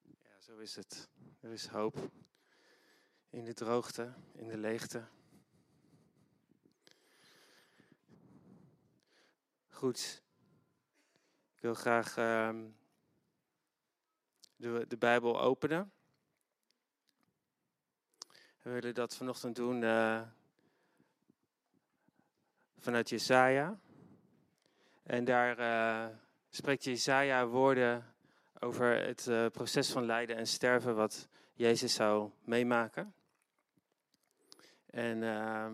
Ja, 0.02 0.40
zo 0.40 0.58
is 0.58 0.76
het. 0.76 1.08
Er 1.40 1.52
is 1.52 1.66
hoop 1.66 2.10
in 3.30 3.44
de 3.44 3.54
droogte, 3.54 4.14
in 4.32 4.48
de 4.48 4.56
leegte. 4.56 5.08
Goed. 9.68 10.22
Ik 11.54 11.60
wil 11.60 11.74
graag 11.74 12.16
uh, 12.16 12.64
de, 14.58 14.84
de 14.88 14.96
Bijbel 14.96 15.40
openen. 15.40 15.92
We 18.62 18.70
willen 18.70 18.94
dat 18.94 19.16
vanochtend 19.16 19.56
doen 19.56 19.82
uh, 19.82 20.22
vanuit 22.78 23.08
Jesaja. 23.08 23.78
En 25.02 25.24
daar 25.24 25.58
uh, 25.58 26.16
spreekt 26.50 26.84
Jesaja 26.84 27.46
woorden 27.46 28.14
over 28.58 29.04
het 29.06 29.26
uh, 29.26 29.46
proces 29.46 29.90
van 29.90 30.04
lijden 30.04 30.36
en 30.36 30.46
sterven 30.46 30.94
wat 30.94 31.28
Jezus 31.54 31.94
zou 31.94 32.30
meemaken. 32.44 33.14
En 34.86 35.22
uh, 35.22 35.70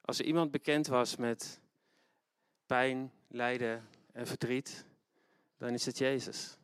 als 0.00 0.18
er 0.18 0.24
iemand 0.24 0.50
bekend 0.50 0.86
was 0.86 1.16
met 1.16 1.60
pijn, 2.66 3.12
lijden 3.28 3.88
en 4.12 4.26
verdriet, 4.26 4.86
dan 5.56 5.72
is 5.72 5.86
het 5.86 5.98
Jezus. 5.98 6.58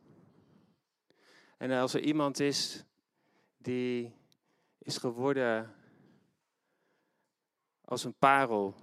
En 1.63 1.71
als 1.71 1.93
er 1.93 2.01
iemand 2.01 2.39
is 2.39 2.83
die 3.57 4.15
is 4.77 4.97
geworden 4.97 5.75
als 7.85 8.03
een 8.03 8.13
parel, 8.13 8.75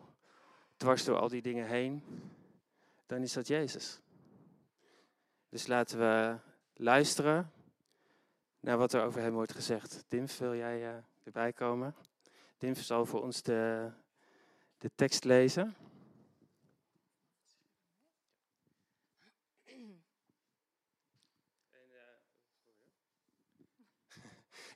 dwars 0.76 1.04
door 1.04 1.18
al 1.18 1.28
die 1.28 1.42
dingen 1.42 1.66
heen, 1.66 2.02
dan 3.06 3.22
is 3.22 3.32
dat 3.32 3.46
Jezus. 3.46 4.00
Dus 5.48 5.66
laten 5.66 5.98
we 5.98 6.38
luisteren 6.74 7.52
naar 8.60 8.78
wat 8.78 8.92
er 8.92 9.02
over 9.02 9.20
hem 9.20 9.32
wordt 9.32 9.54
gezegd. 9.54 10.04
Tim, 10.08 10.26
wil 10.38 10.54
jij 10.54 10.80
uh, 10.80 11.02
erbij 11.24 11.52
komen? 11.52 11.94
Tim 12.56 12.74
zal 12.74 13.06
voor 13.06 13.22
ons 13.22 13.42
de, 13.42 13.90
de 14.78 14.90
tekst 14.94 15.24
lezen. 15.24 15.76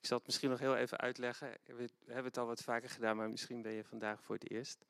Ik 0.05 0.11
zal 0.11 0.19
het 0.19 0.29
misschien 0.29 0.51
nog 0.51 0.59
heel 0.59 0.77
even 0.77 0.99
uitleggen. 0.99 1.57
We 1.65 1.89
hebben 2.07 2.25
het 2.25 2.39
al 2.39 2.47
wat 2.47 2.63
vaker 2.63 2.91
gedaan, 2.91 3.17
maar 3.17 3.31
misschien 3.31 3.63
ben 3.63 3.73
je 3.73 3.85
vandaag 3.85 4.23
voor 4.23 4.35
het 4.35 4.51
eerst. 4.51 4.85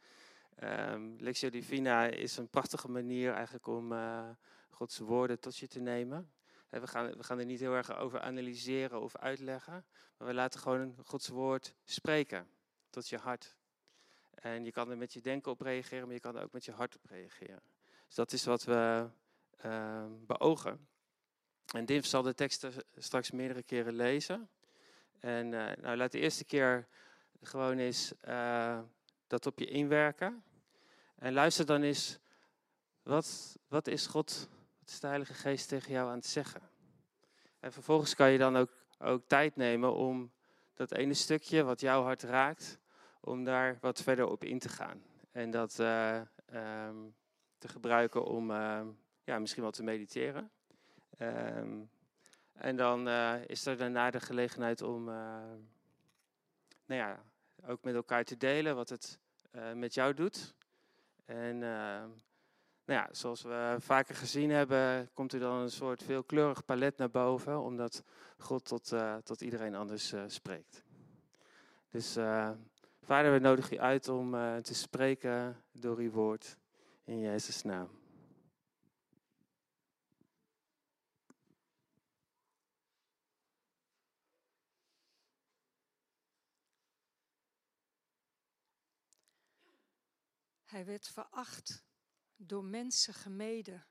Um, 0.62 1.16
Lectio 1.18 1.50
Divina 1.50 2.06
is 2.06 2.36
een 2.36 2.48
prachtige 2.48 2.90
manier 2.90 3.32
eigenlijk 3.32 3.66
om 3.66 3.92
uh, 3.92 4.28
Gods 4.70 4.98
woorden 4.98 5.40
tot 5.40 5.56
je 5.56 5.68
te 5.68 5.80
nemen. 5.80 6.32
We 6.68 6.86
gaan, 6.86 7.10
we 7.10 7.22
gaan 7.22 7.38
er 7.38 7.44
niet 7.44 7.60
heel 7.60 7.72
erg 7.72 7.96
over 7.96 8.20
analyseren 8.20 9.00
of 9.00 9.16
uitleggen, 9.16 9.84
maar 10.16 10.28
we 10.28 10.34
laten 10.34 10.60
gewoon 10.60 10.96
Gods 11.04 11.28
woord 11.28 11.74
spreken 11.84 12.48
tot 12.90 13.08
je 13.08 13.18
hart. 13.18 13.56
En 14.34 14.64
je 14.64 14.72
kan 14.72 14.90
er 14.90 14.96
met 14.96 15.12
je 15.12 15.20
denken 15.20 15.52
op 15.52 15.60
reageren, 15.60 16.04
maar 16.04 16.14
je 16.14 16.20
kan 16.20 16.36
er 16.36 16.42
ook 16.42 16.52
met 16.52 16.64
je 16.64 16.72
hart 16.72 16.96
op 16.96 17.04
reageren. 17.04 17.62
Dus 18.06 18.14
dat 18.14 18.32
is 18.32 18.44
wat 18.44 18.64
we 18.64 19.08
uh, 19.64 20.04
beogen. 20.26 20.88
En 21.74 21.84
Dim 21.84 22.02
zal 22.02 22.22
de 22.22 22.34
teksten 22.34 22.72
straks 22.96 23.30
meerdere 23.30 23.62
keren 23.62 23.94
lezen. 23.94 24.48
En 25.24 25.52
uh, 25.52 25.66
nou, 25.80 25.96
laat 25.96 26.12
de 26.12 26.18
eerste 26.18 26.44
keer 26.44 26.86
gewoon 27.42 27.78
eens 27.78 28.12
uh, 28.28 28.78
dat 29.26 29.46
op 29.46 29.58
je 29.58 29.66
inwerken. 29.66 30.42
En 31.18 31.32
luister 31.32 31.66
dan 31.66 31.82
eens, 31.82 32.18
wat, 33.02 33.58
wat 33.68 33.86
is 33.86 34.06
God, 34.06 34.48
Wat 34.78 34.88
is 34.88 35.00
de 35.00 35.06
Heilige 35.06 35.34
Geest 35.34 35.68
tegen 35.68 35.92
jou 35.92 36.08
aan 36.08 36.16
het 36.16 36.26
zeggen? 36.26 36.60
En 37.60 37.72
vervolgens 37.72 38.14
kan 38.14 38.30
je 38.30 38.38
dan 38.38 38.56
ook, 38.56 38.70
ook 38.98 39.22
tijd 39.26 39.56
nemen 39.56 39.94
om 39.94 40.32
dat 40.74 40.92
ene 40.92 41.14
stukje 41.14 41.62
wat 41.62 41.80
jouw 41.80 42.02
hart 42.02 42.22
raakt, 42.22 42.78
om 43.20 43.44
daar 43.44 43.78
wat 43.80 44.02
verder 44.02 44.26
op 44.26 44.44
in 44.44 44.58
te 44.58 44.68
gaan. 44.68 45.02
En 45.32 45.50
dat 45.50 45.78
uh, 45.78 46.20
um, 46.86 47.14
te 47.58 47.68
gebruiken 47.68 48.24
om 48.24 48.50
uh, 48.50 48.80
ja, 49.24 49.38
misschien 49.38 49.62
wel 49.62 49.72
te 49.72 49.82
mediteren. 49.82 50.50
Um, 51.18 51.90
en 52.54 52.76
dan 52.76 53.08
uh, 53.08 53.34
is 53.46 53.66
er 53.66 53.76
daarna 53.76 54.10
de 54.10 54.20
gelegenheid 54.20 54.82
om 54.82 55.04
nou 55.04 57.00
ja, 57.00 57.22
ook 57.66 57.82
met 57.82 57.94
elkaar 57.94 58.24
te 58.24 58.36
delen 58.36 58.76
wat 58.76 58.88
het 58.88 59.18
met 59.74 59.94
jou 59.94 60.14
doet. 60.14 60.54
En 61.24 61.58
nou 61.58 63.00
ja, 63.00 63.08
zoals 63.10 63.42
we 63.42 63.76
vaker 63.78 64.14
gezien 64.14 64.50
hebben, 64.50 65.10
komt 65.12 65.32
er 65.32 65.40
dan 65.40 65.60
een 65.60 65.70
soort 65.70 66.02
veelkleurig 66.02 66.64
palet 66.64 66.96
naar 66.96 67.10
boven, 67.10 67.60
omdat 67.60 68.02
God 68.38 68.64
tot, 68.64 68.92
tot 69.22 69.40
iedereen 69.40 69.74
anders 69.74 70.14
spreekt. 70.26 70.82
Dus 71.90 72.12
Vader, 73.02 73.32
we 73.32 73.38
nodigen 73.38 73.76
u 73.76 73.80
uit 73.80 74.08
om 74.08 74.30
te 74.62 74.74
spreken 74.74 75.62
door 75.72 75.96
uw 75.96 76.10
woord 76.10 76.56
in 77.04 77.20
Jezus' 77.20 77.62
naam. 77.62 77.88
Hij 90.74 90.84
werd 90.84 91.08
veracht 91.08 91.84
door 92.36 92.64
mensen 92.64 93.14
gemeden. 93.14 93.86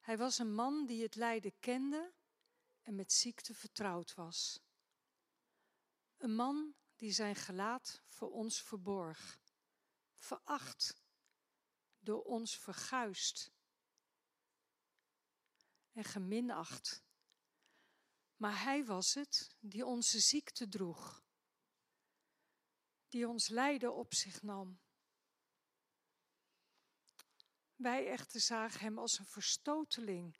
Hij 0.00 0.18
was 0.18 0.38
een 0.38 0.54
man 0.54 0.86
die 0.86 1.02
het 1.02 1.14
lijden 1.14 1.58
kende 1.58 2.14
en 2.82 2.94
met 2.94 3.12
ziekte 3.12 3.54
vertrouwd 3.54 4.14
was. 4.14 4.60
Een 6.16 6.34
man 6.34 6.74
die 6.96 7.12
zijn 7.12 7.34
gelaat 7.34 8.02
voor 8.06 8.30
ons 8.30 8.62
verborg, 8.62 9.40
veracht, 10.14 11.02
door 11.98 12.22
ons 12.22 12.58
verguist 12.58 13.52
en 15.92 16.04
geminacht. 16.04 17.04
Maar 18.36 18.62
hij 18.62 18.84
was 18.84 19.14
het 19.14 19.56
die 19.60 19.86
onze 19.86 20.20
ziekte 20.20 20.68
droeg, 20.68 21.24
die 23.08 23.28
ons 23.28 23.48
lijden 23.48 23.94
op 23.94 24.14
zich 24.14 24.42
nam 24.42 24.82
wij 27.76 28.06
echter 28.06 28.40
zagen 28.40 28.80
hem 28.80 28.98
als 28.98 29.18
een 29.18 29.26
verstoteling, 29.26 30.38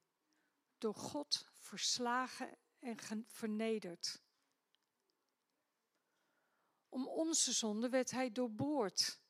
door 0.79 0.95
God 0.95 1.49
verslagen 1.53 2.59
en 2.79 3.25
vernederd. 3.27 4.23
Om 6.89 7.09
onze 7.09 7.53
zonde 7.53 7.89
werd 7.89 8.11
hij 8.11 8.33
doorboord, 8.33 9.21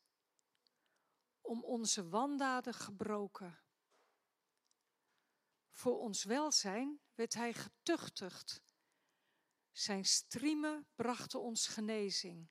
om 1.41 1.65
onze 1.65 2.09
wandaden 2.09 2.75
gebroken. 2.75 3.59
Voor 5.71 5.99
ons 5.99 6.25
welzijn 6.25 7.01
werd 7.15 7.35
hij 7.35 7.53
getuchtigd. 7.53 8.63
Zijn 9.73 10.05
striemen 10.05 10.89
brachten 10.95 11.41
ons 11.41 11.67
genezing. 11.67 12.49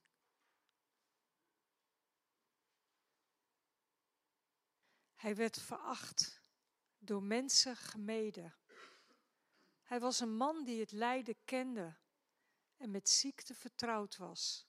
Hij 5.24 5.36
werd 5.36 5.62
veracht, 5.62 6.42
door 6.98 7.24
mensen 7.24 7.76
gemeden. 7.76 8.56
Hij 9.84 10.00
was 10.00 10.20
een 10.20 10.36
man 10.36 10.64
die 10.64 10.80
het 10.80 10.92
lijden 10.92 11.36
kende 11.46 11.98
en 12.78 12.92
met 12.92 13.10
ziekte 13.10 13.54
vertrouwd 13.54 14.18
was. 14.18 14.68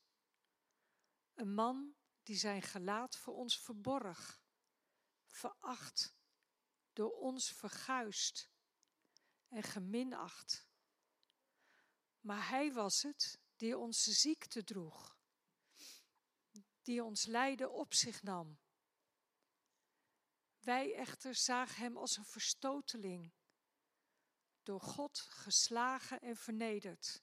Een 1.35 1.55
man 1.55 1.95
die 2.23 2.37
zijn 2.37 2.63
gelaat 2.63 3.17
voor 3.17 3.35
ons 3.35 3.59
verborg, 3.59 4.41
veracht, 5.27 6.15
door 6.93 7.13
ons 7.13 7.53
verguist 7.53 8.51
en 9.49 9.63
geminacht. 9.63 10.67
Maar 12.21 12.49
hij 12.49 12.73
was 12.73 13.03
het 13.03 13.41
die 13.57 13.79
onze 13.79 14.13
ziekte 14.13 14.65
droeg, 14.65 15.19
die 16.83 17.05
ons 17.05 17.27
lijden 17.27 17.73
op 17.73 17.95
zich 17.95 18.23
nam 18.23 18.59
wij 20.65 20.95
echter 20.95 21.35
zagen 21.35 21.83
hem 21.83 21.97
als 21.97 22.17
een 22.17 22.25
verstoteling, 22.25 23.33
door 24.63 24.81
God 24.81 25.19
geslagen 25.19 26.21
en 26.21 26.37
vernederd. 26.37 27.23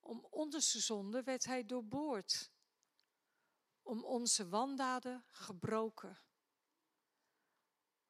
Om 0.00 0.24
onze 0.30 0.80
zonde 0.80 1.22
werd 1.22 1.44
hij 1.44 1.64
doorboord, 1.64 2.50
om 3.82 4.04
onze 4.04 4.48
wandaden 4.48 5.24
gebroken. 5.28 6.22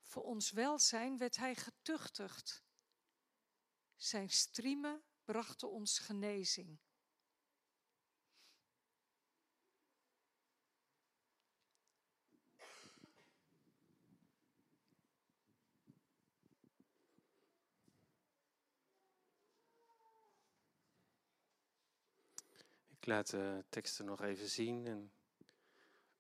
Voor 0.01 0.23
ons 0.23 0.51
welzijn 0.51 1.19
werd 1.19 1.37
hij 1.37 1.55
getuchtigd. 1.55 2.63
Zijn 3.97 4.31
striemen 4.31 5.05
brachten 5.25 5.71
ons 5.71 5.99
genezing. 5.99 6.81
Laat 23.09 23.31
de 23.31 23.65
teksten 23.69 24.05
nog 24.05 24.23
even 24.23 24.49
zien 24.49 24.87
en 24.87 25.13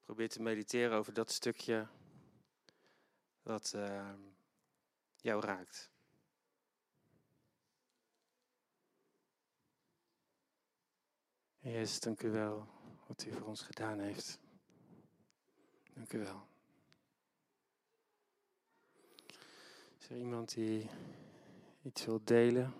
probeer 0.04 0.28
te 0.28 0.42
mediteren 0.42 0.98
over 0.98 1.12
dat 1.12 1.32
stukje 1.32 1.88
wat 3.42 3.72
uh, 3.76 4.14
jou 5.16 5.40
raakt. 5.40 5.90
Jezus, 11.58 12.00
dank 12.00 12.22
u 12.22 12.30
wel 12.30 12.66
wat 13.06 13.24
u 13.24 13.32
voor 13.32 13.46
ons 13.46 13.62
gedaan 13.62 13.98
heeft. 13.98 14.38
Dank 15.94 16.12
u 16.12 16.18
wel. 16.18 16.46
Is 19.98 20.08
er 20.08 20.16
iemand 20.16 20.54
die 20.54 20.90
iets 21.82 22.04
wil 22.04 22.20
delen? 22.24 22.74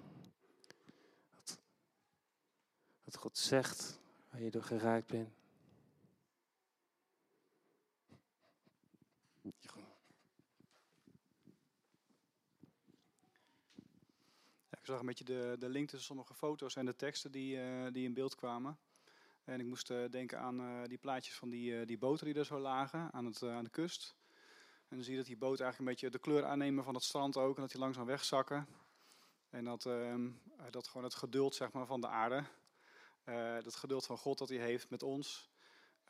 Wat 3.05 3.17
God 3.17 3.39
zegt, 3.39 3.98
waar 4.31 4.43
je 4.43 4.51
door 4.51 4.63
geraakt 4.63 5.07
bent. 5.07 5.37
ik 14.71 14.95
zag 14.95 15.01
een 15.01 15.07
beetje 15.07 15.25
de, 15.25 15.57
de 15.59 15.69
link 15.69 15.89
tussen 15.89 16.07
sommige 16.07 16.35
foto's 16.35 16.77
en 16.77 16.87
de 16.87 16.97
teksten 16.97 17.33
die, 17.33 17.57
uh, 17.57 17.87
die 17.93 18.05
in 18.05 18.15
beeld 18.15 18.35
kwamen. 18.35 18.79
En 19.45 19.61
ik 19.61 19.67
moest 19.67 19.91
uh, 19.91 20.09
denken 20.11 20.39
aan 20.39 20.61
uh, 20.61 20.85
die 20.85 20.99
plaatjes 20.99 21.35
van 21.35 21.49
die, 21.49 21.85
die 21.85 21.99
boten 21.99 22.27
die 22.27 22.35
er 22.35 22.45
zo 22.45 22.59
lagen 22.59 23.13
aan, 23.13 23.25
het, 23.25 23.43
aan 23.43 23.65
de 23.65 23.71
kust. 23.71 24.17
En 24.89 24.97
dan 24.97 25.03
zie 25.03 25.13
je 25.13 25.19
dat 25.19 25.27
die 25.27 25.37
boten 25.37 25.65
eigenlijk 25.65 25.79
een 25.79 25.85
beetje 25.85 26.19
de 26.19 26.25
kleur 26.25 26.45
aannemen 26.45 26.85
van 26.85 26.95
het 26.95 27.03
strand 27.03 27.37
ook. 27.37 27.55
En 27.55 27.61
dat 27.61 27.71
die 27.71 27.81
langzaam 27.81 28.07
wegzakken. 28.07 28.67
En 29.51 29.65
dat, 29.65 29.87
ehm, 29.87 30.31
dat 30.71 30.89
gewoon 30.89 31.05
het 31.05 31.15
geduld 31.15 31.55
zeg 31.55 31.73
maar, 31.73 31.87
van 31.87 32.01
de 32.01 32.09
aarde 32.09 32.45
uh, 33.29 33.55
het 33.55 33.75
geduld 33.75 34.07
van 34.07 34.19
God 34.19 34.39
dat 34.39 34.49
hij 34.49 34.59
heeft 34.59 34.91
met 34.91 35.03
ons. 35.03 35.51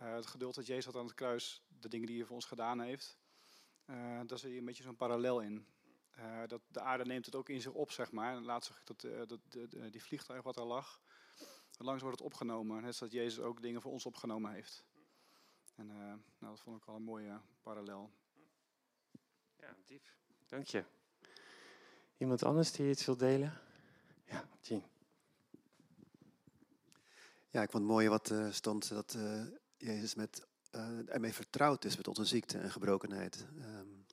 Uh, 0.03 0.15
het 0.15 0.27
geduld 0.27 0.55
dat 0.55 0.67
Jezus 0.67 0.85
had 0.85 0.97
aan 0.97 1.05
het 1.05 1.15
kruis, 1.15 1.63
de 1.81 1.89
dingen 1.89 2.07
die 2.07 2.17
hij 2.17 2.27
voor 2.27 2.35
ons 2.35 2.45
gedaan 2.45 2.81
heeft. 2.81 3.19
Uh, 3.87 4.21
daar 4.27 4.39
zie 4.39 4.53
je 4.53 4.59
een 4.59 4.65
beetje 4.65 4.83
zo'n 4.83 4.97
parallel 4.97 5.41
in. 5.41 5.67
dat 6.47 6.61
de 6.69 6.81
aarde 6.81 7.05
neemt 7.05 7.27
het 7.27 7.35
ook 7.35 7.49
in 7.49 7.61
zich 7.61 7.73
op, 7.73 7.91
zeg 7.91 8.13
maar. 8.13 8.37
En 8.37 8.45
laatst 8.45 8.69
zag 8.69 8.81
ik 8.81 8.87
dat, 8.87 9.29
dat 9.29 9.93
die 9.93 10.03
vliegtuig 10.03 10.43
wat 10.43 10.57
er 10.57 10.65
lag, 10.65 11.01
langs 11.79 12.03
wordt 12.03 12.19
het 12.19 12.27
opgenomen. 12.27 12.83
Net 12.83 12.95
zoals 12.95 13.13
Jezus 13.13 13.41
ook 13.41 13.63
dingen 13.63 13.83
voor 13.83 13.93
ons 13.93 14.07
opgenomen 14.07 14.53
heeft. 14.53 14.85
En 15.75 15.87
nou, 15.87 16.21
dat 16.39 16.61
vond 16.61 16.83
ik 16.83 16.89
al 16.89 16.95
een 16.95 17.03
mooie 17.03 17.41
parallel. 17.63 18.11
Ja, 19.57 19.77
diep. 19.85 20.13
Dank 20.47 20.67
je. 20.67 20.85
Iemand 22.17 22.43
anders 22.43 22.73
die 22.73 22.91
iets 22.91 23.05
wil 23.05 23.17
delen? 23.17 23.61
Ja, 24.25 24.49
Jean. 24.61 24.83
Ja, 27.51 27.63
ik 27.63 27.71
vond 27.71 27.83
het 27.83 27.93
mooi 27.93 28.09
wat 28.09 28.31
uh, 28.31 28.51
stond 28.51 28.89
dat 28.89 29.15
uh, 29.15 29.43
Jezus 29.77 30.15
met, 30.15 30.47
uh, 30.75 31.13
ermee 31.15 31.33
vertrouwd 31.33 31.85
is 31.85 31.97
met 31.97 32.09
onze 32.09 32.25
ziekte 32.25 32.59
en 32.59 32.71
gebrokenheid. 32.71 33.47
Um, 33.59 34.07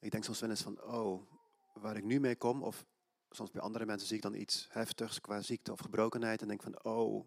ik 0.00 0.10
denk 0.10 0.24
soms 0.24 0.40
wel 0.40 0.50
eens 0.50 0.62
van, 0.62 0.82
oh, 0.82 1.22
waar 1.72 1.96
ik 1.96 2.04
nu 2.04 2.20
mee 2.20 2.36
kom, 2.36 2.62
of 2.62 2.84
soms 3.30 3.50
bij 3.50 3.60
andere 3.60 3.86
mensen 3.86 4.08
zie 4.08 4.16
ik 4.16 4.22
dan 4.22 4.34
iets 4.34 4.66
heftigs 4.70 5.20
qua 5.20 5.40
ziekte 5.40 5.72
of 5.72 5.80
gebrokenheid 5.80 6.42
en 6.42 6.48
denk 6.48 6.62
van, 6.62 6.84
oh, 6.84 7.26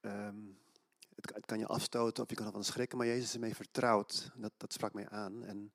het, 0.00 1.34
het 1.34 1.46
kan 1.46 1.58
je 1.58 1.66
afstoten 1.66 2.22
of 2.22 2.30
je 2.30 2.36
kan 2.36 2.46
ervan 2.46 2.64
schrikken, 2.64 2.98
maar 2.98 3.06
Jezus 3.06 3.24
is 3.24 3.34
ermee 3.34 3.54
vertrouwd. 3.54 4.30
Dat, 4.36 4.52
dat 4.56 4.72
sprak 4.72 4.92
mij 4.92 5.08
aan. 5.08 5.44
En 5.44 5.72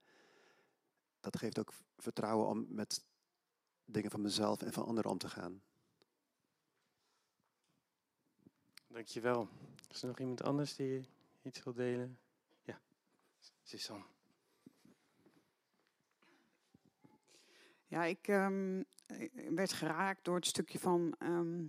dat 1.20 1.38
geeft 1.38 1.60
ook 1.60 1.74
vertrouwen 1.98 2.48
om 2.48 2.66
met 2.70 3.04
dingen 3.86 4.12
van 4.12 4.22
mezelf 4.22 4.62
en 4.62 4.74
van 4.74 4.86
anderen 4.86 5.12
om 5.12 5.18
te 5.18 5.30
gaan. 5.30 5.62
Dankjewel. 8.96 9.48
Is 9.90 10.02
er 10.02 10.08
nog 10.08 10.20
iemand 10.20 10.44
anders 10.44 10.76
die 10.76 11.06
iets 11.42 11.64
wil 11.64 11.74
delen? 11.74 12.20
Ja, 12.64 12.80
Suzanne. 13.64 14.04
Ja, 17.88 18.04
ik 18.04 18.28
ehm, 18.28 18.80
ik 19.08 19.50
werd 19.50 19.74
geraakt 19.74 20.24
door 20.24 20.36
het 20.36 20.46
stukje 20.46 20.80
van 20.80 21.16
ehm, 21.20 21.66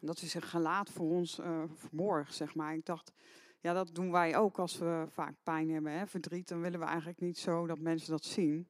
dat 0.00 0.20
hij 0.20 0.28
zijn 0.28 0.42
gelaat 0.42 0.90
voor 0.90 1.10
ons 1.10 1.38
eh 1.38 1.62
verborg, 1.74 2.34
zeg 2.34 2.54
maar. 2.54 2.74
Ik 2.74 2.86
dacht, 2.86 3.12
ja, 3.60 3.72
dat 3.72 3.94
doen 3.94 4.10
wij 4.10 4.36
ook 4.36 4.58
als 4.58 4.78
we 4.78 5.06
vaak 5.08 5.34
pijn 5.42 5.70
hebben, 5.70 5.92
hè, 5.92 6.06
verdriet. 6.06 6.48
Dan 6.48 6.60
willen 6.60 6.80
we 6.80 6.86
eigenlijk 6.86 7.20
niet 7.20 7.38
zo 7.38 7.66
dat 7.66 7.78
mensen 7.78 8.10
dat 8.10 8.24
zien. 8.24 8.68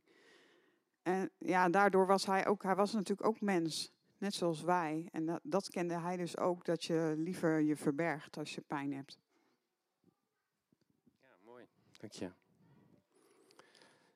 En 1.03 1.31
ja, 1.39 1.69
daardoor 1.69 2.07
was 2.07 2.27
hij 2.27 2.47
ook, 2.47 2.63
hij 2.63 2.77
was 2.77 2.93
natuurlijk 2.93 3.29
ook 3.29 3.41
mens, 3.41 3.94
net 4.19 4.35
zoals 4.35 4.63
wij. 4.63 5.09
En 5.13 5.27
dat, 5.27 5.41
dat 5.43 5.71
kende 5.71 5.99
hij 5.99 6.17
dus 6.17 6.37
ook, 6.37 6.65
dat 6.65 6.85
je 6.85 7.15
liever 7.17 7.61
je 7.61 7.77
verbergt 7.77 8.37
als 8.37 8.55
je 8.55 8.61
pijn 8.61 8.93
hebt. 8.93 9.19
Ja, 11.21 11.37
mooi. 11.45 11.67
Dank 12.01 12.13
je. 12.13 12.31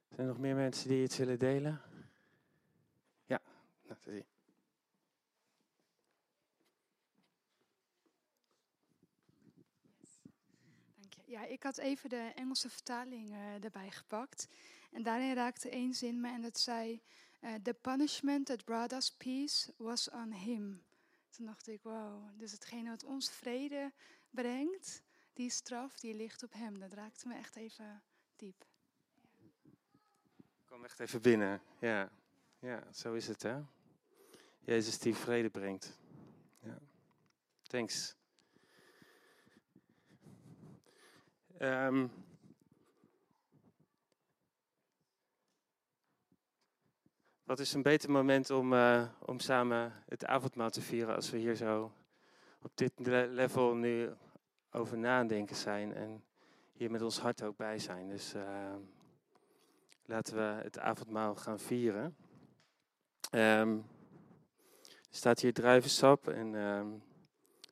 Zijn 0.09 0.21
er 0.21 0.27
nog 0.27 0.39
meer 0.39 0.55
mensen 0.55 0.89
die 0.89 1.03
iets 1.03 1.17
willen 1.17 1.39
delen? 1.39 1.81
Ja, 3.25 3.41
dat. 3.83 4.05
Dank 4.05 4.17
je. 4.17 4.25
Ja, 11.25 11.45
ik 11.45 11.63
had 11.63 11.79
even 11.79 12.09
de 12.09 12.33
Engelse 12.35 12.71
vertaling 12.71 13.31
eh, 13.31 13.65
erbij 13.65 13.91
gepakt. 13.91 14.49
En 14.91 15.03
daarin 15.03 15.35
raakte 15.35 15.71
één 15.71 15.95
zin 15.95 16.21
me 16.21 16.29
en 16.29 16.43
dat 16.43 16.59
zei... 16.59 17.03
eh, 17.41 17.55
The 17.63 17.75
punishment 17.75 18.47
that 18.47 18.65
brought 18.65 18.93
us 18.93 19.11
peace 19.11 19.73
was 19.77 20.11
on 20.11 20.33
him. 20.33 20.83
Toen 21.31 21.47
dacht 21.47 21.69
ik, 21.69 21.83
wow, 21.83 22.29
dus 22.37 22.53
hetgene 22.53 22.89
wat 22.89 23.05
ons 23.05 23.31
vrede 23.31 23.93
brengt... 24.31 25.03
die 25.39 25.51
straf, 25.51 25.99
die 25.99 26.15
ligt 26.15 26.43
op 26.43 26.53
hem. 26.53 26.79
Dat 26.79 26.93
raakte 26.93 27.29
me 27.29 27.35
echt 27.35 27.57
even 27.57 28.03
diep. 28.37 28.65
Ik 30.35 30.65
kwam 30.65 30.85
echt 30.85 31.01
even 31.01 31.23
binnen. 31.23 31.63
Ja, 31.81 32.11
ja 32.59 32.93
zo 32.93 33.15
is 33.15 33.27
het 33.27 33.43
hè. 33.43 33.61
Jezus 34.61 34.99
die 34.99 35.15
vrede 35.15 35.51
brengt. 35.51 35.99
Ja. 36.61 36.79
Thanks. 37.63 38.17
Ehm, 41.59 42.09
wat 47.49 47.59
is 47.59 47.73
een 47.73 47.83
beter 47.83 48.11
moment 48.11 48.51
om, 48.51 48.73
eh, 48.73 49.09
om 49.19 49.39
samen 49.39 49.93
het 50.09 50.25
avondmaal 50.25 50.71
te 50.71 50.81
vieren 50.81 51.15
als 51.15 51.31
we 51.31 51.39
hier 51.39 51.55
zo 51.55 51.93
op 52.63 52.71
dit 52.75 52.93
le- 52.97 53.27
level 53.31 53.75
nu 53.75 54.11
over 54.71 54.99
nadenken 54.99 55.57
zijn 55.57 55.95
en 55.95 56.25
hier 56.73 56.91
met 56.91 57.03
ons 57.03 57.19
hart 57.19 57.43
ook 57.43 57.57
bij 57.57 57.79
zijn. 57.79 58.09
Dus 58.09 58.35
ehm, 58.35 58.81
laten 60.05 60.37
we 60.37 60.63
het 60.63 60.79
avondmaal 60.79 61.35
gaan 61.35 61.59
vieren. 61.59 62.17
Ehm, 63.31 63.79
er 64.87 65.17
staat 65.17 65.41
hier 65.41 65.53
druivensap 65.53 66.29
en 66.29 66.55
ehm 66.55 66.89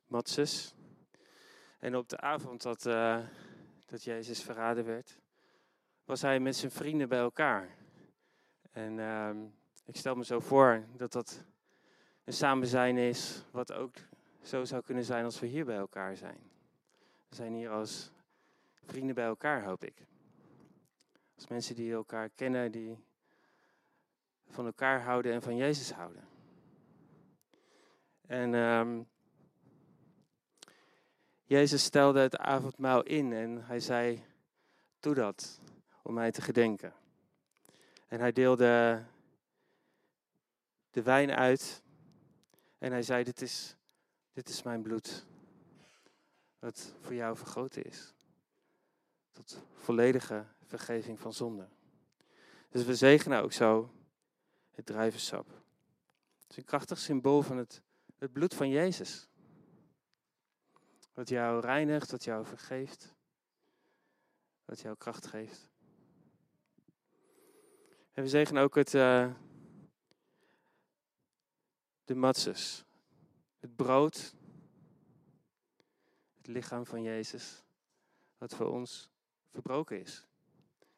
matses. 0.07 0.75
En 1.79 1.97
op 1.97 2.09
de 2.09 2.21
avond 2.21 2.63
dat, 2.63 2.87
eh, 2.87 3.19
dat 3.87 4.05
Jezus 4.05 4.43
verraden 4.43 4.85
werd, 4.85 5.19
was 6.05 6.23
hij 6.23 6.41
met 6.41 6.57
zijn 6.57 6.73
vrienden 6.73 7.09
bij 7.09 7.19
elkaar. 7.19 7.77
En 8.73 8.99
ehm, 8.99 9.37
ik 9.87 9.97
stel 9.97 10.15
me 10.15 10.25
zo 10.25 10.41
voor 10.41 10.85
dat 10.97 11.13
dat 11.13 11.45
een 12.25 12.33
samenzijn 12.33 12.97
is, 12.97 13.45
wat 13.51 13.73
ook 13.73 13.95
zo 14.43 14.65
zou 14.65 14.83
kunnen 14.83 15.05
zijn 15.05 15.25
als 15.25 15.41
we 15.41 15.47
hier 15.47 15.65
bij 15.65 15.77
elkaar 15.77 16.17
zijn. 16.17 16.39
We 17.29 17.35
zijn 17.35 17.53
hier 17.53 17.71
als 17.71 18.11
vrienden 18.85 19.15
bij 19.15 19.25
elkaar, 19.25 19.65
hoop 19.65 19.85
ik. 19.85 20.07
Als 21.35 21.47
mensen 21.47 21.75
die 21.75 21.93
elkaar 21.93 22.29
kennen, 22.29 22.73
die 22.73 22.99
van 24.49 24.67
elkaar 24.67 25.03
houden 25.03 25.33
en 25.33 25.43
van 25.43 25.57
Jezus 25.57 25.93
houden. 25.93 26.29
En 28.27 28.55
ehm, 28.55 29.03
Jezus 31.45 31.85
stelde 31.85 32.21
het 32.21 32.37
avondmaal 32.37 33.03
in 33.03 33.33
en 33.33 33.65
hij 33.67 33.81
zei, 33.81 34.25
doe 35.01 35.15
dat 35.15 35.61
om 36.03 36.15
mij 36.15 36.31
te 36.31 36.43
gedenken. 36.43 36.93
En 38.09 38.21
hij 38.21 38.33
deelde 38.33 39.05
de 40.97 41.03
wijn 41.03 41.31
uit 41.31 41.83
en 42.79 42.93
hij 42.93 43.03
zei, 43.03 43.25
dit 43.25 43.43
is, 43.43 43.77
dit 44.33 44.49
is 44.49 44.63
mijn 44.63 44.83
bloed, 44.83 45.27
wat 46.59 46.95
voor 47.01 47.15
jou 47.15 47.37
vergoten 47.37 47.85
is. 47.85 48.15
Tot 49.33 49.63
volledige 49.75 50.45
vergeving 50.65 51.21
van 51.21 51.33
zonde. 51.33 51.69
Dus 52.69 52.85
we 52.85 52.95
zegenen 52.95 53.43
ook 53.43 53.53
zo 53.53 53.91
het 54.71 54.87
druivensap. 54.87 55.47
Het 56.41 56.51
is 56.51 56.57
een 56.57 56.65
krachtig 56.65 56.99
symbool 56.99 57.43
van 57.43 57.57
het, 57.57 57.83
het 58.19 58.33
bloed 58.33 58.55
van 58.55 58.69
Jezus. 58.69 59.29
Wat 61.13 61.29
jou 61.29 61.61
reinigt, 61.61 62.11
wat 62.11 62.25
jou 62.25 62.47
vergeeft, 62.47 63.15
wat 64.65 64.81
jou 64.81 64.97
kracht 64.97 65.27
geeft. 65.27 65.71
En 68.13 68.23
we 68.23 68.29
zegenen 68.29 68.63
ook 68.63 68.75
het, 68.75 68.95
eh, 68.95 69.31
de 72.07 72.15
matzes, 72.15 72.85
het 73.61 73.77
brood, 73.77 74.35
het 76.37 76.47
lichaam 76.47 76.87
van 76.87 77.03
Jezus, 77.03 77.63
wat 78.39 78.55
voor 78.55 78.73
ons 78.73 79.11
verbroken 79.51 80.01
is. 80.01 80.27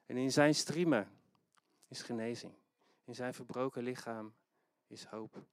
En 0.06 0.16
in 0.16 0.32
zijn 0.32 0.54
striemen 0.54 1.08
is 1.88 2.02
genezing. 2.02 2.52
In 3.04 3.14
zijn 3.14 3.34
verbroken 3.34 3.82
lichaam 3.82 4.34
is 4.86 5.04
hoop. 5.04 5.46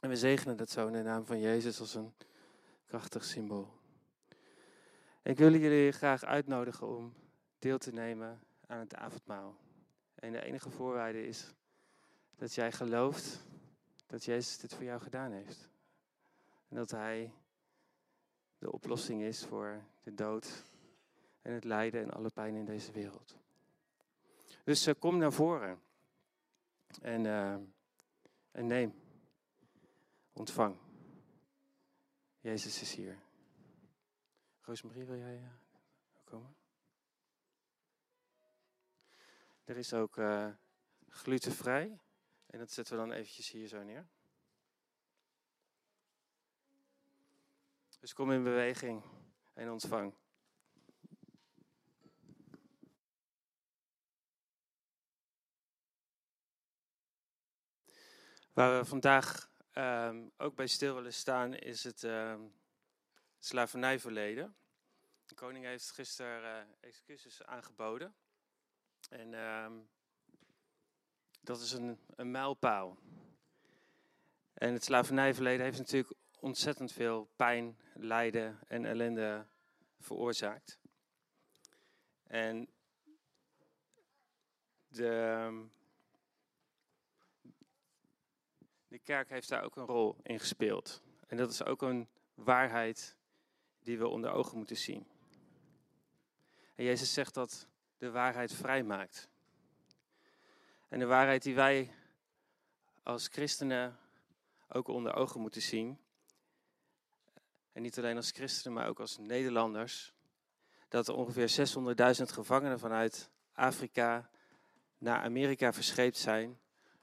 En 0.00 0.08
we 0.08 0.16
zegenen 0.16 0.56
dat 0.56 0.70
zo 0.70 0.86
in 0.86 0.92
de 0.92 1.02
naam 1.02 1.26
van 1.26 1.40
Jezus 1.40 1.80
als 1.80 1.94
een 1.94 2.14
krachtig 2.86 3.24
symbool. 3.24 3.80
Ik 5.22 5.38
wil 5.38 5.54
jullie 5.54 5.92
graag 5.92 6.24
uitnodigen 6.24 6.86
om 6.86 7.14
deel 7.58 7.78
te 7.78 7.92
nemen 7.92 8.42
aan 8.66 8.78
het 8.78 8.94
avondmaal. 8.94 9.56
En 10.14 10.32
de 10.32 10.42
enige 10.42 10.70
voorwaarde 10.70 11.26
is 11.26 11.54
dat 12.36 12.54
jij 12.54 12.72
gelooft 12.72 13.50
dat 14.12 14.24
Jezus 14.24 14.58
dit 14.58 14.74
voor 14.74 14.84
jou 14.84 15.00
gedaan 15.00 15.32
heeft. 15.32 15.68
En 16.68 16.76
dat 16.76 16.90
Hij 16.90 17.32
de 18.58 18.72
oplossing 18.72 19.22
is 19.22 19.44
voor 19.44 19.84
de 20.02 20.14
dood 20.14 20.64
en 21.42 21.52
het 21.52 21.64
lijden 21.64 22.02
en 22.02 22.10
alle 22.10 22.30
pijn 22.30 22.54
in 22.54 22.64
deze 22.64 22.92
wereld. 22.92 23.36
Dus 24.64 24.86
eh, 24.86 24.94
kom 24.98 25.18
naar 25.18 25.32
voren 25.32 25.82
en, 27.00 27.26
eh, 27.26 27.56
en 28.50 28.66
neem, 28.66 28.94
ontvang. 30.32 30.76
Jezus 32.40 32.80
is 32.80 32.94
hier. 32.94 33.18
Roosmarie, 34.60 35.04
wil 35.04 35.18
jij 35.18 35.36
uh, 35.36 35.48
komen? 36.24 36.54
Er 39.64 39.76
is 39.76 39.94
ook 39.94 40.20
glutenvrij. 41.08 42.00
En 42.52 42.58
dat 42.58 42.72
zetten 42.72 42.94
we 42.94 43.00
dan 43.00 43.12
eventjes 43.12 43.50
hier 43.50 43.68
zo 43.68 43.82
neer. 43.82 44.06
Dus 48.00 48.12
kom 48.12 48.32
in 48.32 48.42
beweging 48.42 49.02
en 49.52 49.70
ontvang. 49.70 50.14
Waar 58.52 58.78
we 58.78 58.84
vandaag 58.84 59.50
um, 59.74 60.32
ook 60.36 60.54
bij 60.54 60.66
stil 60.66 60.94
willen 60.94 61.14
staan 61.14 61.54
is 61.54 61.84
het 61.84 62.02
um, 62.02 62.54
slavernijverleden. 63.38 64.56
De 65.26 65.34
koning 65.34 65.64
heeft 65.64 65.90
gisteren 65.90 66.66
uh, 66.66 66.74
excuses 66.80 67.42
aangeboden. 67.42 68.14
En 69.10 69.34
um, 69.34 69.88
dat 71.42 71.60
is 71.60 71.72
een, 71.72 71.98
een 72.16 72.30
mijlpaal. 72.30 72.98
En 74.54 74.72
het 74.72 74.84
slavernijverleden 74.84 75.64
heeft 75.64 75.78
natuurlijk 75.78 76.14
ontzettend 76.40 76.92
veel 76.92 77.28
pijn, 77.36 77.78
lijden 77.94 78.58
en 78.66 78.84
ellende 78.84 79.46
veroorzaakt. 79.98 80.78
En 82.26 82.68
de, 84.88 85.66
de 88.88 88.98
kerk 88.98 89.28
heeft 89.28 89.48
daar 89.48 89.64
ook 89.64 89.76
een 89.76 89.86
rol 89.86 90.16
in 90.22 90.38
gespeeld. 90.38 91.02
En 91.26 91.36
dat 91.36 91.50
is 91.50 91.64
ook 91.64 91.82
een 91.82 92.08
waarheid 92.34 93.16
die 93.78 93.98
we 93.98 94.08
onder 94.08 94.30
ogen 94.30 94.56
moeten 94.56 94.76
zien. 94.76 95.06
En 96.74 96.84
Jezus 96.84 97.12
zegt 97.12 97.34
dat 97.34 97.68
de 97.98 98.10
waarheid 98.10 98.52
vrij 98.52 98.82
maakt. 98.82 99.30
En 100.92 100.98
de 100.98 101.06
waarheid 101.06 101.42
die 101.42 101.54
wij 101.54 101.90
als 103.02 103.28
christenen 103.28 103.98
ook 104.68 104.88
onder 104.88 105.14
ogen 105.14 105.40
moeten 105.40 105.62
zien. 105.62 105.98
En 107.72 107.82
niet 107.82 107.98
alleen 107.98 108.16
als 108.16 108.30
christenen, 108.30 108.78
maar 108.78 108.88
ook 108.88 109.00
als 109.00 109.18
Nederlanders. 109.18 110.12
Dat 110.88 111.08
er 111.08 111.14
ongeveer 111.14 111.68
600.000 112.18 112.22
gevangenen 112.22 112.78
vanuit 112.78 113.30
Afrika 113.52 114.30
naar 114.98 115.22
Amerika 115.22 115.72
verscheept 115.72 116.16
zijn 116.16 116.58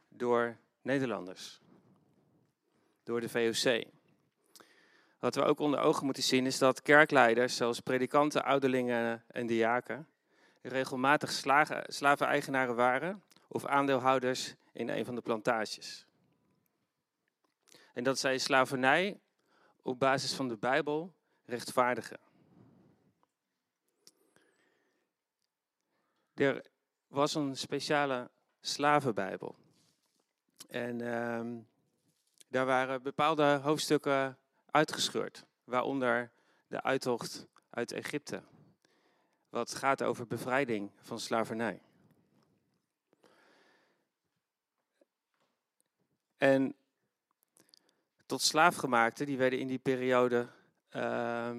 door 0.08 0.58
Nederlanders. 0.82 1.62
Door 3.04 3.21
de 3.21 3.30
VOC. 3.30 3.84
Wat 5.19 5.36
we 5.36 5.43
ook 5.43 5.60
onder 5.60 5.80
ogen 5.80 6.06
moeten 6.06 6.23
zien 6.23 6.45
is 6.45 6.58
dat 6.58 6.82
kerkleiders, 6.82 7.56
zoals 7.56 7.80
predikanten, 7.80 8.43
ouderlingen 8.43 9.23
en 9.28 9.47
diaken, 9.47 10.08
regelmatig 10.62 11.32
slaven-eigenaren 11.88 12.75
waren 12.75 13.23
of 13.50 13.66
aandeelhouders 13.66 14.56
in 14.72 14.90
een 14.90 15.06
van 15.06 15.16
de 15.16 15.22
plantages. 15.22 16.06
En 17.94 18.04
dat 18.04 18.20
zij 18.20 18.38
slavernij 18.38 19.20
op 19.82 20.00
basis 20.00 20.34
van 20.34 20.48
de 20.48 20.58
Bijbel 20.58 21.14
rechtvaardigen. 21.46 22.20
Er 26.34 26.66
was 27.08 27.36
een 27.36 27.58
speciale 27.58 28.30
slavenbijbel. 28.62 29.56
En 30.68 31.00
uh, 31.00 31.64
daar 32.48 32.66
waren 32.66 33.02
bepaalde 33.02 33.60
hoofdstukken 33.64 34.38
uitgescheurd, 34.72 35.46
waaronder 35.64 36.32
de 36.68 36.82
uittocht 36.82 37.48
uit 37.70 37.92
Egypte, 37.92 38.44
wat 39.50 39.76
gaat 39.76 40.04
over 40.04 40.28
bevrijding 40.28 40.92
van 41.02 41.20
slavernij. 41.20 41.82
En 46.39 46.75
tot 48.25 48.41
slaafgemaakten, 48.41 49.25
die 49.25 49.38
werden 49.38 49.60
in 49.60 49.67
die 49.67 49.80
periode 49.80 50.47
uh, 50.95 51.56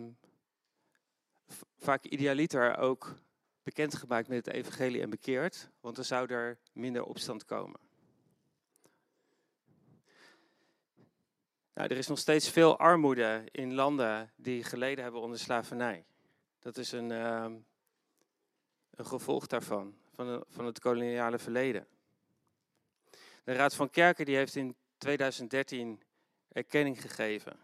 vaak 1.76 2.04
idealiter 2.04 2.76
ook 2.76 3.14
bekendgemaakt 3.62 4.28
met 4.28 4.46
het 4.46 4.54
evangelie 4.54 5.02
en 5.02 5.10
bekeerd, 5.10 5.70
want 5.80 5.98
er 5.98 6.04
zou 6.04 6.32
er 6.32 6.58
minder 6.72 7.04
opstand 7.04 7.44
komen. 7.44 7.80
Nou, 11.74 11.88
er 11.88 11.96
is 11.96 12.06
nog 12.06 12.18
steeds 12.18 12.48
veel 12.50 12.78
armoede 12.78 13.48
in 13.50 13.74
landen 13.74 14.32
die 14.36 14.64
geleden 14.64 15.02
hebben 15.02 15.20
onder 15.20 15.38
slavernij. 15.38 16.04
Dat 16.58 16.76
is 16.76 16.92
een, 16.92 17.10
uh, 17.10 17.46
een 18.90 19.06
gevolg 19.06 19.46
daarvan, 19.46 19.94
van, 20.14 20.44
van 20.48 20.66
het 20.66 20.78
koloniale 20.78 21.38
verleden. 21.38 21.86
De 23.50 23.56
Raad 23.56 23.74
van 23.74 23.90
Kerken 23.90 24.24
die 24.24 24.36
heeft 24.36 24.54
in 24.54 24.76
2013 24.98 26.02
erkenning 26.48 27.00
gegeven 27.00 27.58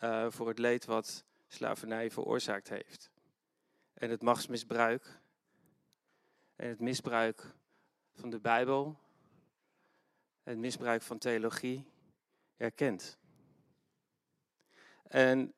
uh, 0.00 0.26
voor 0.30 0.48
het 0.48 0.58
leed 0.58 0.84
wat 0.84 1.24
slavernij 1.48 2.10
veroorzaakt 2.10 2.68
heeft. 2.68 3.10
En 3.94 4.10
het 4.10 4.22
machtsmisbruik 4.22 5.20
en 6.56 6.68
het 6.68 6.80
misbruik 6.80 7.54
van 8.14 8.30
de 8.30 8.40
Bijbel, 8.40 8.98
het 10.42 10.58
misbruik 10.58 11.02
van 11.02 11.18
theologie 11.18 11.90
erkent. 12.56 13.18
En 15.02 15.54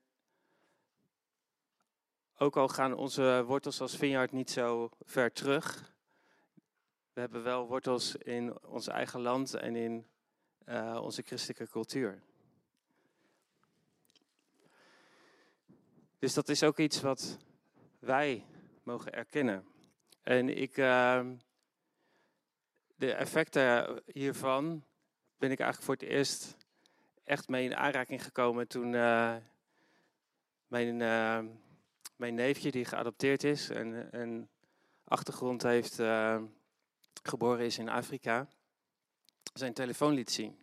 ook 2.37 2.57
al 2.57 2.69
gaan 2.69 2.95
onze 2.95 3.45
wortels 3.47 3.81
als 3.81 3.97
Vineyard 3.97 4.33
niet 4.33 4.51
zo 4.51 4.91
ver 5.01 5.33
terug, 5.33 5.95
we 7.13 7.21
hebben 7.21 7.43
wel 7.43 7.67
wortels 7.67 8.17
in 8.17 8.65
ons 8.65 8.87
eigen 8.89 9.21
land 9.21 9.55
en 9.55 9.77
in 9.77 10.07
uh, 10.67 11.01
onze 11.03 11.23
christelijke 11.23 11.69
cultuur. 11.69 12.23
Dus 16.19 16.35
dat 16.35 16.49
is 16.49 16.63
ook 16.63 16.79
iets 16.79 17.01
wat 17.01 17.39
wij 17.99 18.47
mogen 18.83 19.13
erkennen. 19.13 19.65
En 20.23 20.57
ik, 20.57 20.77
uh, 20.77 21.27
de 22.95 23.13
effecten 23.13 24.03
hiervan 24.07 24.85
ben 25.37 25.51
ik 25.51 25.61
eigenlijk 25.61 25.83
voor 25.83 25.95
het 25.95 26.17
eerst 26.17 26.57
echt 27.25 27.49
mee 27.49 27.65
in 27.65 27.77
aanraking 27.77 28.25
gekomen 28.25 28.69
toen 28.69 28.93
uh, 28.93 29.37
mijn, 30.67 31.01
uh, 31.01 31.53
mijn 32.17 32.35
neefje, 32.35 32.71
die 32.71 32.85
geadopteerd 32.85 33.45
is 33.45 33.71
en 33.71 34.21
een 34.21 34.49
achtergrond 35.05 35.63
heeft, 35.63 35.99
uh, 35.99 36.43
geboren 37.23 37.65
is 37.65 37.79
in 37.79 37.89
Afrika, 37.89 38.49
zijn 39.53 39.73
telefoon 39.73 40.13
liet 40.13 40.31
zien. 40.31 40.59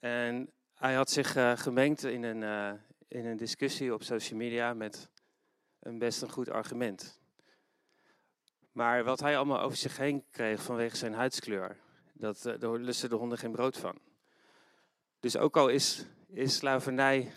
En 0.00 0.52
hij 0.74 0.94
had 0.94 1.10
zich 1.10 1.32
gemengd 1.54 2.04
in 2.04 2.22
een, 2.22 2.78
in 3.08 3.26
een 3.26 3.36
discussie 3.36 3.94
op 3.94 4.02
social 4.02 4.38
media 4.38 4.74
met 4.74 5.08
een 5.80 5.98
best 5.98 6.22
een 6.22 6.30
goed 6.30 6.50
argument. 6.50 7.20
Maar 8.72 9.04
wat 9.04 9.20
hij 9.20 9.36
allemaal 9.36 9.60
over 9.60 9.76
zich 9.76 9.96
heen 9.96 10.24
kreeg 10.30 10.62
vanwege 10.62 10.96
zijn 10.96 11.14
huidskleur, 11.14 11.76
dat, 12.12 12.42
daar 12.42 12.78
lusten 12.78 13.08
de 13.08 13.14
honden 13.14 13.38
geen 13.38 13.52
brood 13.52 13.76
van. 13.76 13.98
Dus 15.20 15.36
ook 15.36 15.56
al 15.56 15.68
is, 15.68 16.04
is 16.26 16.56
slavernij 16.56 17.32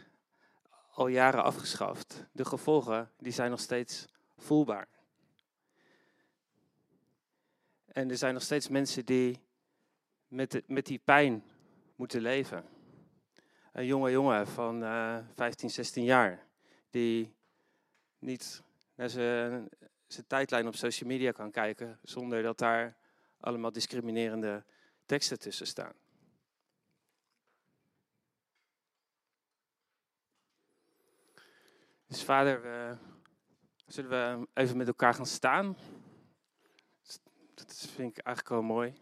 al 0.91 1.07
jaren 1.07 1.43
afgeschaft, 1.43 2.25
de 2.31 2.45
gevolgen 2.45 3.11
die 3.17 3.31
zijn 3.31 3.49
nog 3.49 3.59
steeds 3.59 4.07
voelbaar. 4.37 4.87
En 7.91 8.10
er 8.10 8.17
zijn 8.17 8.34
nog 8.34 8.43
steeds 8.43 8.67
mensen 8.67 9.06
die 9.06 9.39
met, 10.27 10.63
met 10.67 10.86
die 10.86 10.99
pijn 10.99 11.43
moeten 11.95 12.21
leven. 12.21 12.65
Een 13.71 13.86
jonge 13.86 14.12
jongen 14.12 14.47
van 14.47 14.84
uh, 14.84 15.17
15, 15.36 15.69
16 15.69 16.04
jaar, 16.04 16.47
die 16.89 17.36
niet 18.19 18.63
naar 18.95 19.10
zijn, 19.10 19.69
tijdlijn 20.27 20.67
op 20.67 20.75
social 20.75 21.10
media 21.10 21.32
kan 21.32 21.51
kijken 21.51 21.99
zonder 22.04 22.43
dat 22.43 22.58
daar 22.58 22.97
allemaal 23.39 23.71
discriminerende 23.71 24.63
teksten 25.06 25.39
tussen 25.39 25.67
staan. 25.67 25.93
Dus 32.08 32.23
vader, 32.23 32.97
zullen 33.86 34.10
we 34.10 34.47
even 34.54 34.77
met 34.77 34.88
elkaar 34.88 35.13
gaan 35.13 35.25
staan? 35.25 35.77
Dat 37.79 37.89
vind 37.89 38.17
ik 38.17 38.25
eigenlijk 38.25 38.55
wel 38.55 38.62
mooi. 38.75 38.93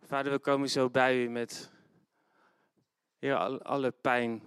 Vader, 0.00 0.32
we 0.32 0.38
komen 0.38 0.68
zo 0.68 0.90
bij 0.90 1.24
u 1.24 1.28
met 1.28 1.70
Heer, 3.18 3.36
alle 3.62 3.90
pijn, 3.90 4.42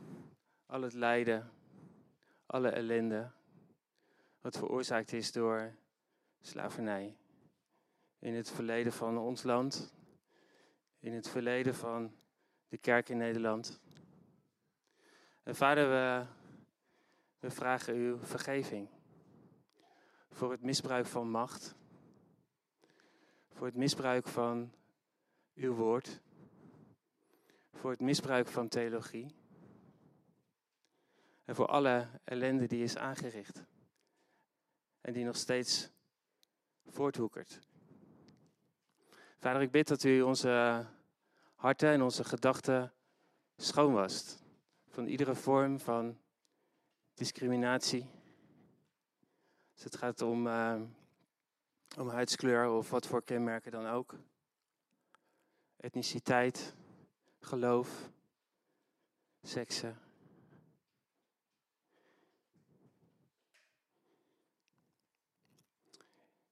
al 0.65 0.81
het 0.81 0.93
lijden, 0.93 1.51
alle 2.45 2.69
ellende. 2.69 3.31
Wat 4.41 4.57
veroorzaakt 4.57 5.13
is 5.13 5.31
door 5.31 5.75
slavernij. 6.41 7.17
In 8.19 8.33
het 8.33 8.49
verleden 8.51 8.93
van 8.93 9.17
ons 9.17 9.43
land. 9.43 9.93
In 10.99 11.13
het 11.13 11.29
verleden 11.29 11.75
van 11.75 12.15
de 12.67 12.77
kerk 12.77 13.09
in 13.09 13.17
Nederland. 13.17 13.79
En 15.43 15.55
vader, 15.55 15.89
we, 17.39 17.49
vragen 17.49 17.93
uw 17.93 18.17
vergeving 18.17 18.95
voor 20.29 20.51
het 20.51 20.61
misbruik 20.61 21.05
van 21.05 21.29
macht, 21.29 21.75
voor 23.51 23.65
het 23.65 23.75
misbruik 23.75 24.27
van 24.27 24.73
uw 25.55 25.73
woord, 25.73 26.21
voor 27.71 27.91
het 27.91 27.99
misbruik 27.99 28.47
van 28.47 28.67
theologie 28.67 29.35
en 31.45 31.55
voor 31.55 31.67
alle 31.67 32.07
ellende 32.23 32.67
die 32.67 32.83
is 32.83 32.97
aangericht 32.97 33.63
en 35.01 35.13
die 35.13 35.25
nog 35.25 35.35
steeds 35.35 35.89
voorthoekert. 36.85 37.59
Vader, 39.37 39.61
ik 39.61 39.71
bid 39.71 39.87
dat 39.87 40.03
u 40.03 40.21
onze 40.21 40.85
harten 41.55 41.89
en 41.89 42.01
onze 42.01 42.23
gedachten 42.23 42.93
schoonwast 43.57 44.43
van 44.87 45.05
iedere 45.05 45.35
vorm 45.35 45.79
van 45.79 46.17
discriminatie. 47.13 48.16
Dus 49.77 49.85
het 49.85 49.95
gaat 49.95 50.21
om, 50.21 50.47
uh, 50.47 50.81
om 51.97 52.09
huidskleur 52.09 52.69
of 52.69 52.89
wat 52.89 53.07
voor 53.07 53.23
kenmerken 53.23 53.71
dan 53.71 53.87
ook. 53.87 54.15
Etniciteit, 55.75 56.75
geloof, 57.39 58.09
seksen. 59.41 59.99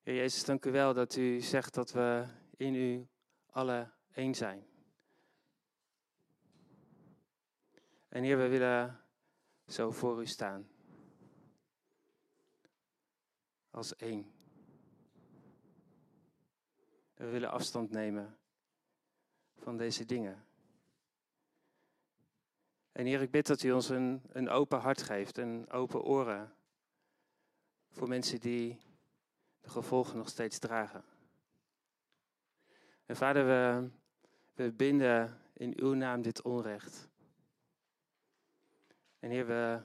Heer 0.03 0.15
Jezus, 0.15 0.43
dank 0.43 0.65
u 0.65 0.71
wel 0.71 0.93
dat 0.93 1.15
u 1.15 1.41
zegt 1.41 1.73
dat 1.73 1.91
we 1.91 2.25
in 2.57 2.75
u 2.75 3.07
alle 3.45 3.91
één 4.13 4.35
zijn. 4.35 4.65
En 8.07 8.23
Heer, 8.23 8.38
we 8.38 8.47
willen 8.47 9.01
zo 9.67 9.91
voor 9.91 10.21
u 10.21 10.25
staan. 10.25 10.74
Als 13.75 13.95
één. 13.95 14.31
We 17.13 17.29
willen 17.29 17.51
afstand 17.51 17.91
nemen 17.91 18.38
van 19.55 19.77
deze 19.77 20.05
dingen. 20.05 20.45
En 22.91 23.05
Heer, 23.05 23.21
ik 23.21 23.31
bid 23.31 23.47
dat 23.47 23.63
u 23.63 23.71
ons 23.71 23.89
een, 23.89 24.21
een 24.31 24.49
open 24.49 24.79
hart 24.79 25.01
geeft, 25.01 25.38
een 25.38 25.69
open 25.69 26.01
oren. 26.01 26.53
Voor 27.89 28.07
mensen 28.07 28.39
die 28.39 28.79
de 29.61 29.69
gevolgen 29.69 30.17
nog 30.17 30.29
steeds 30.29 30.59
dragen. 30.59 31.03
En 33.05 33.15
Vader, 33.15 33.45
we, 33.45 33.89
we 34.53 34.71
binden 34.71 35.41
in 35.53 35.73
uw 35.75 35.93
naam 35.93 36.21
dit 36.21 36.41
onrecht. 36.41 37.09
En 39.19 39.29
Heer, 39.29 39.47
we 39.47 39.81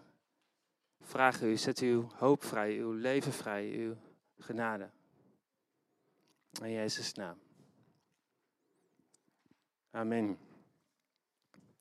vragen 1.01 1.49
u, 1.49 1.57
zet 1.57 1.79
uw 1.79 2.09
hoop 2.15 2.45
vrij, 2.45 2.79
uw 2.79 2.93
leven 2.93 3.33
vrij, 3.33 3.71
uw 3.73 3.97
genade. 4.39 4.91
In 6.63 6.71
Jezus' 6.71 7.13
naam. 7.15 7.39
Amen. 9.91 10.39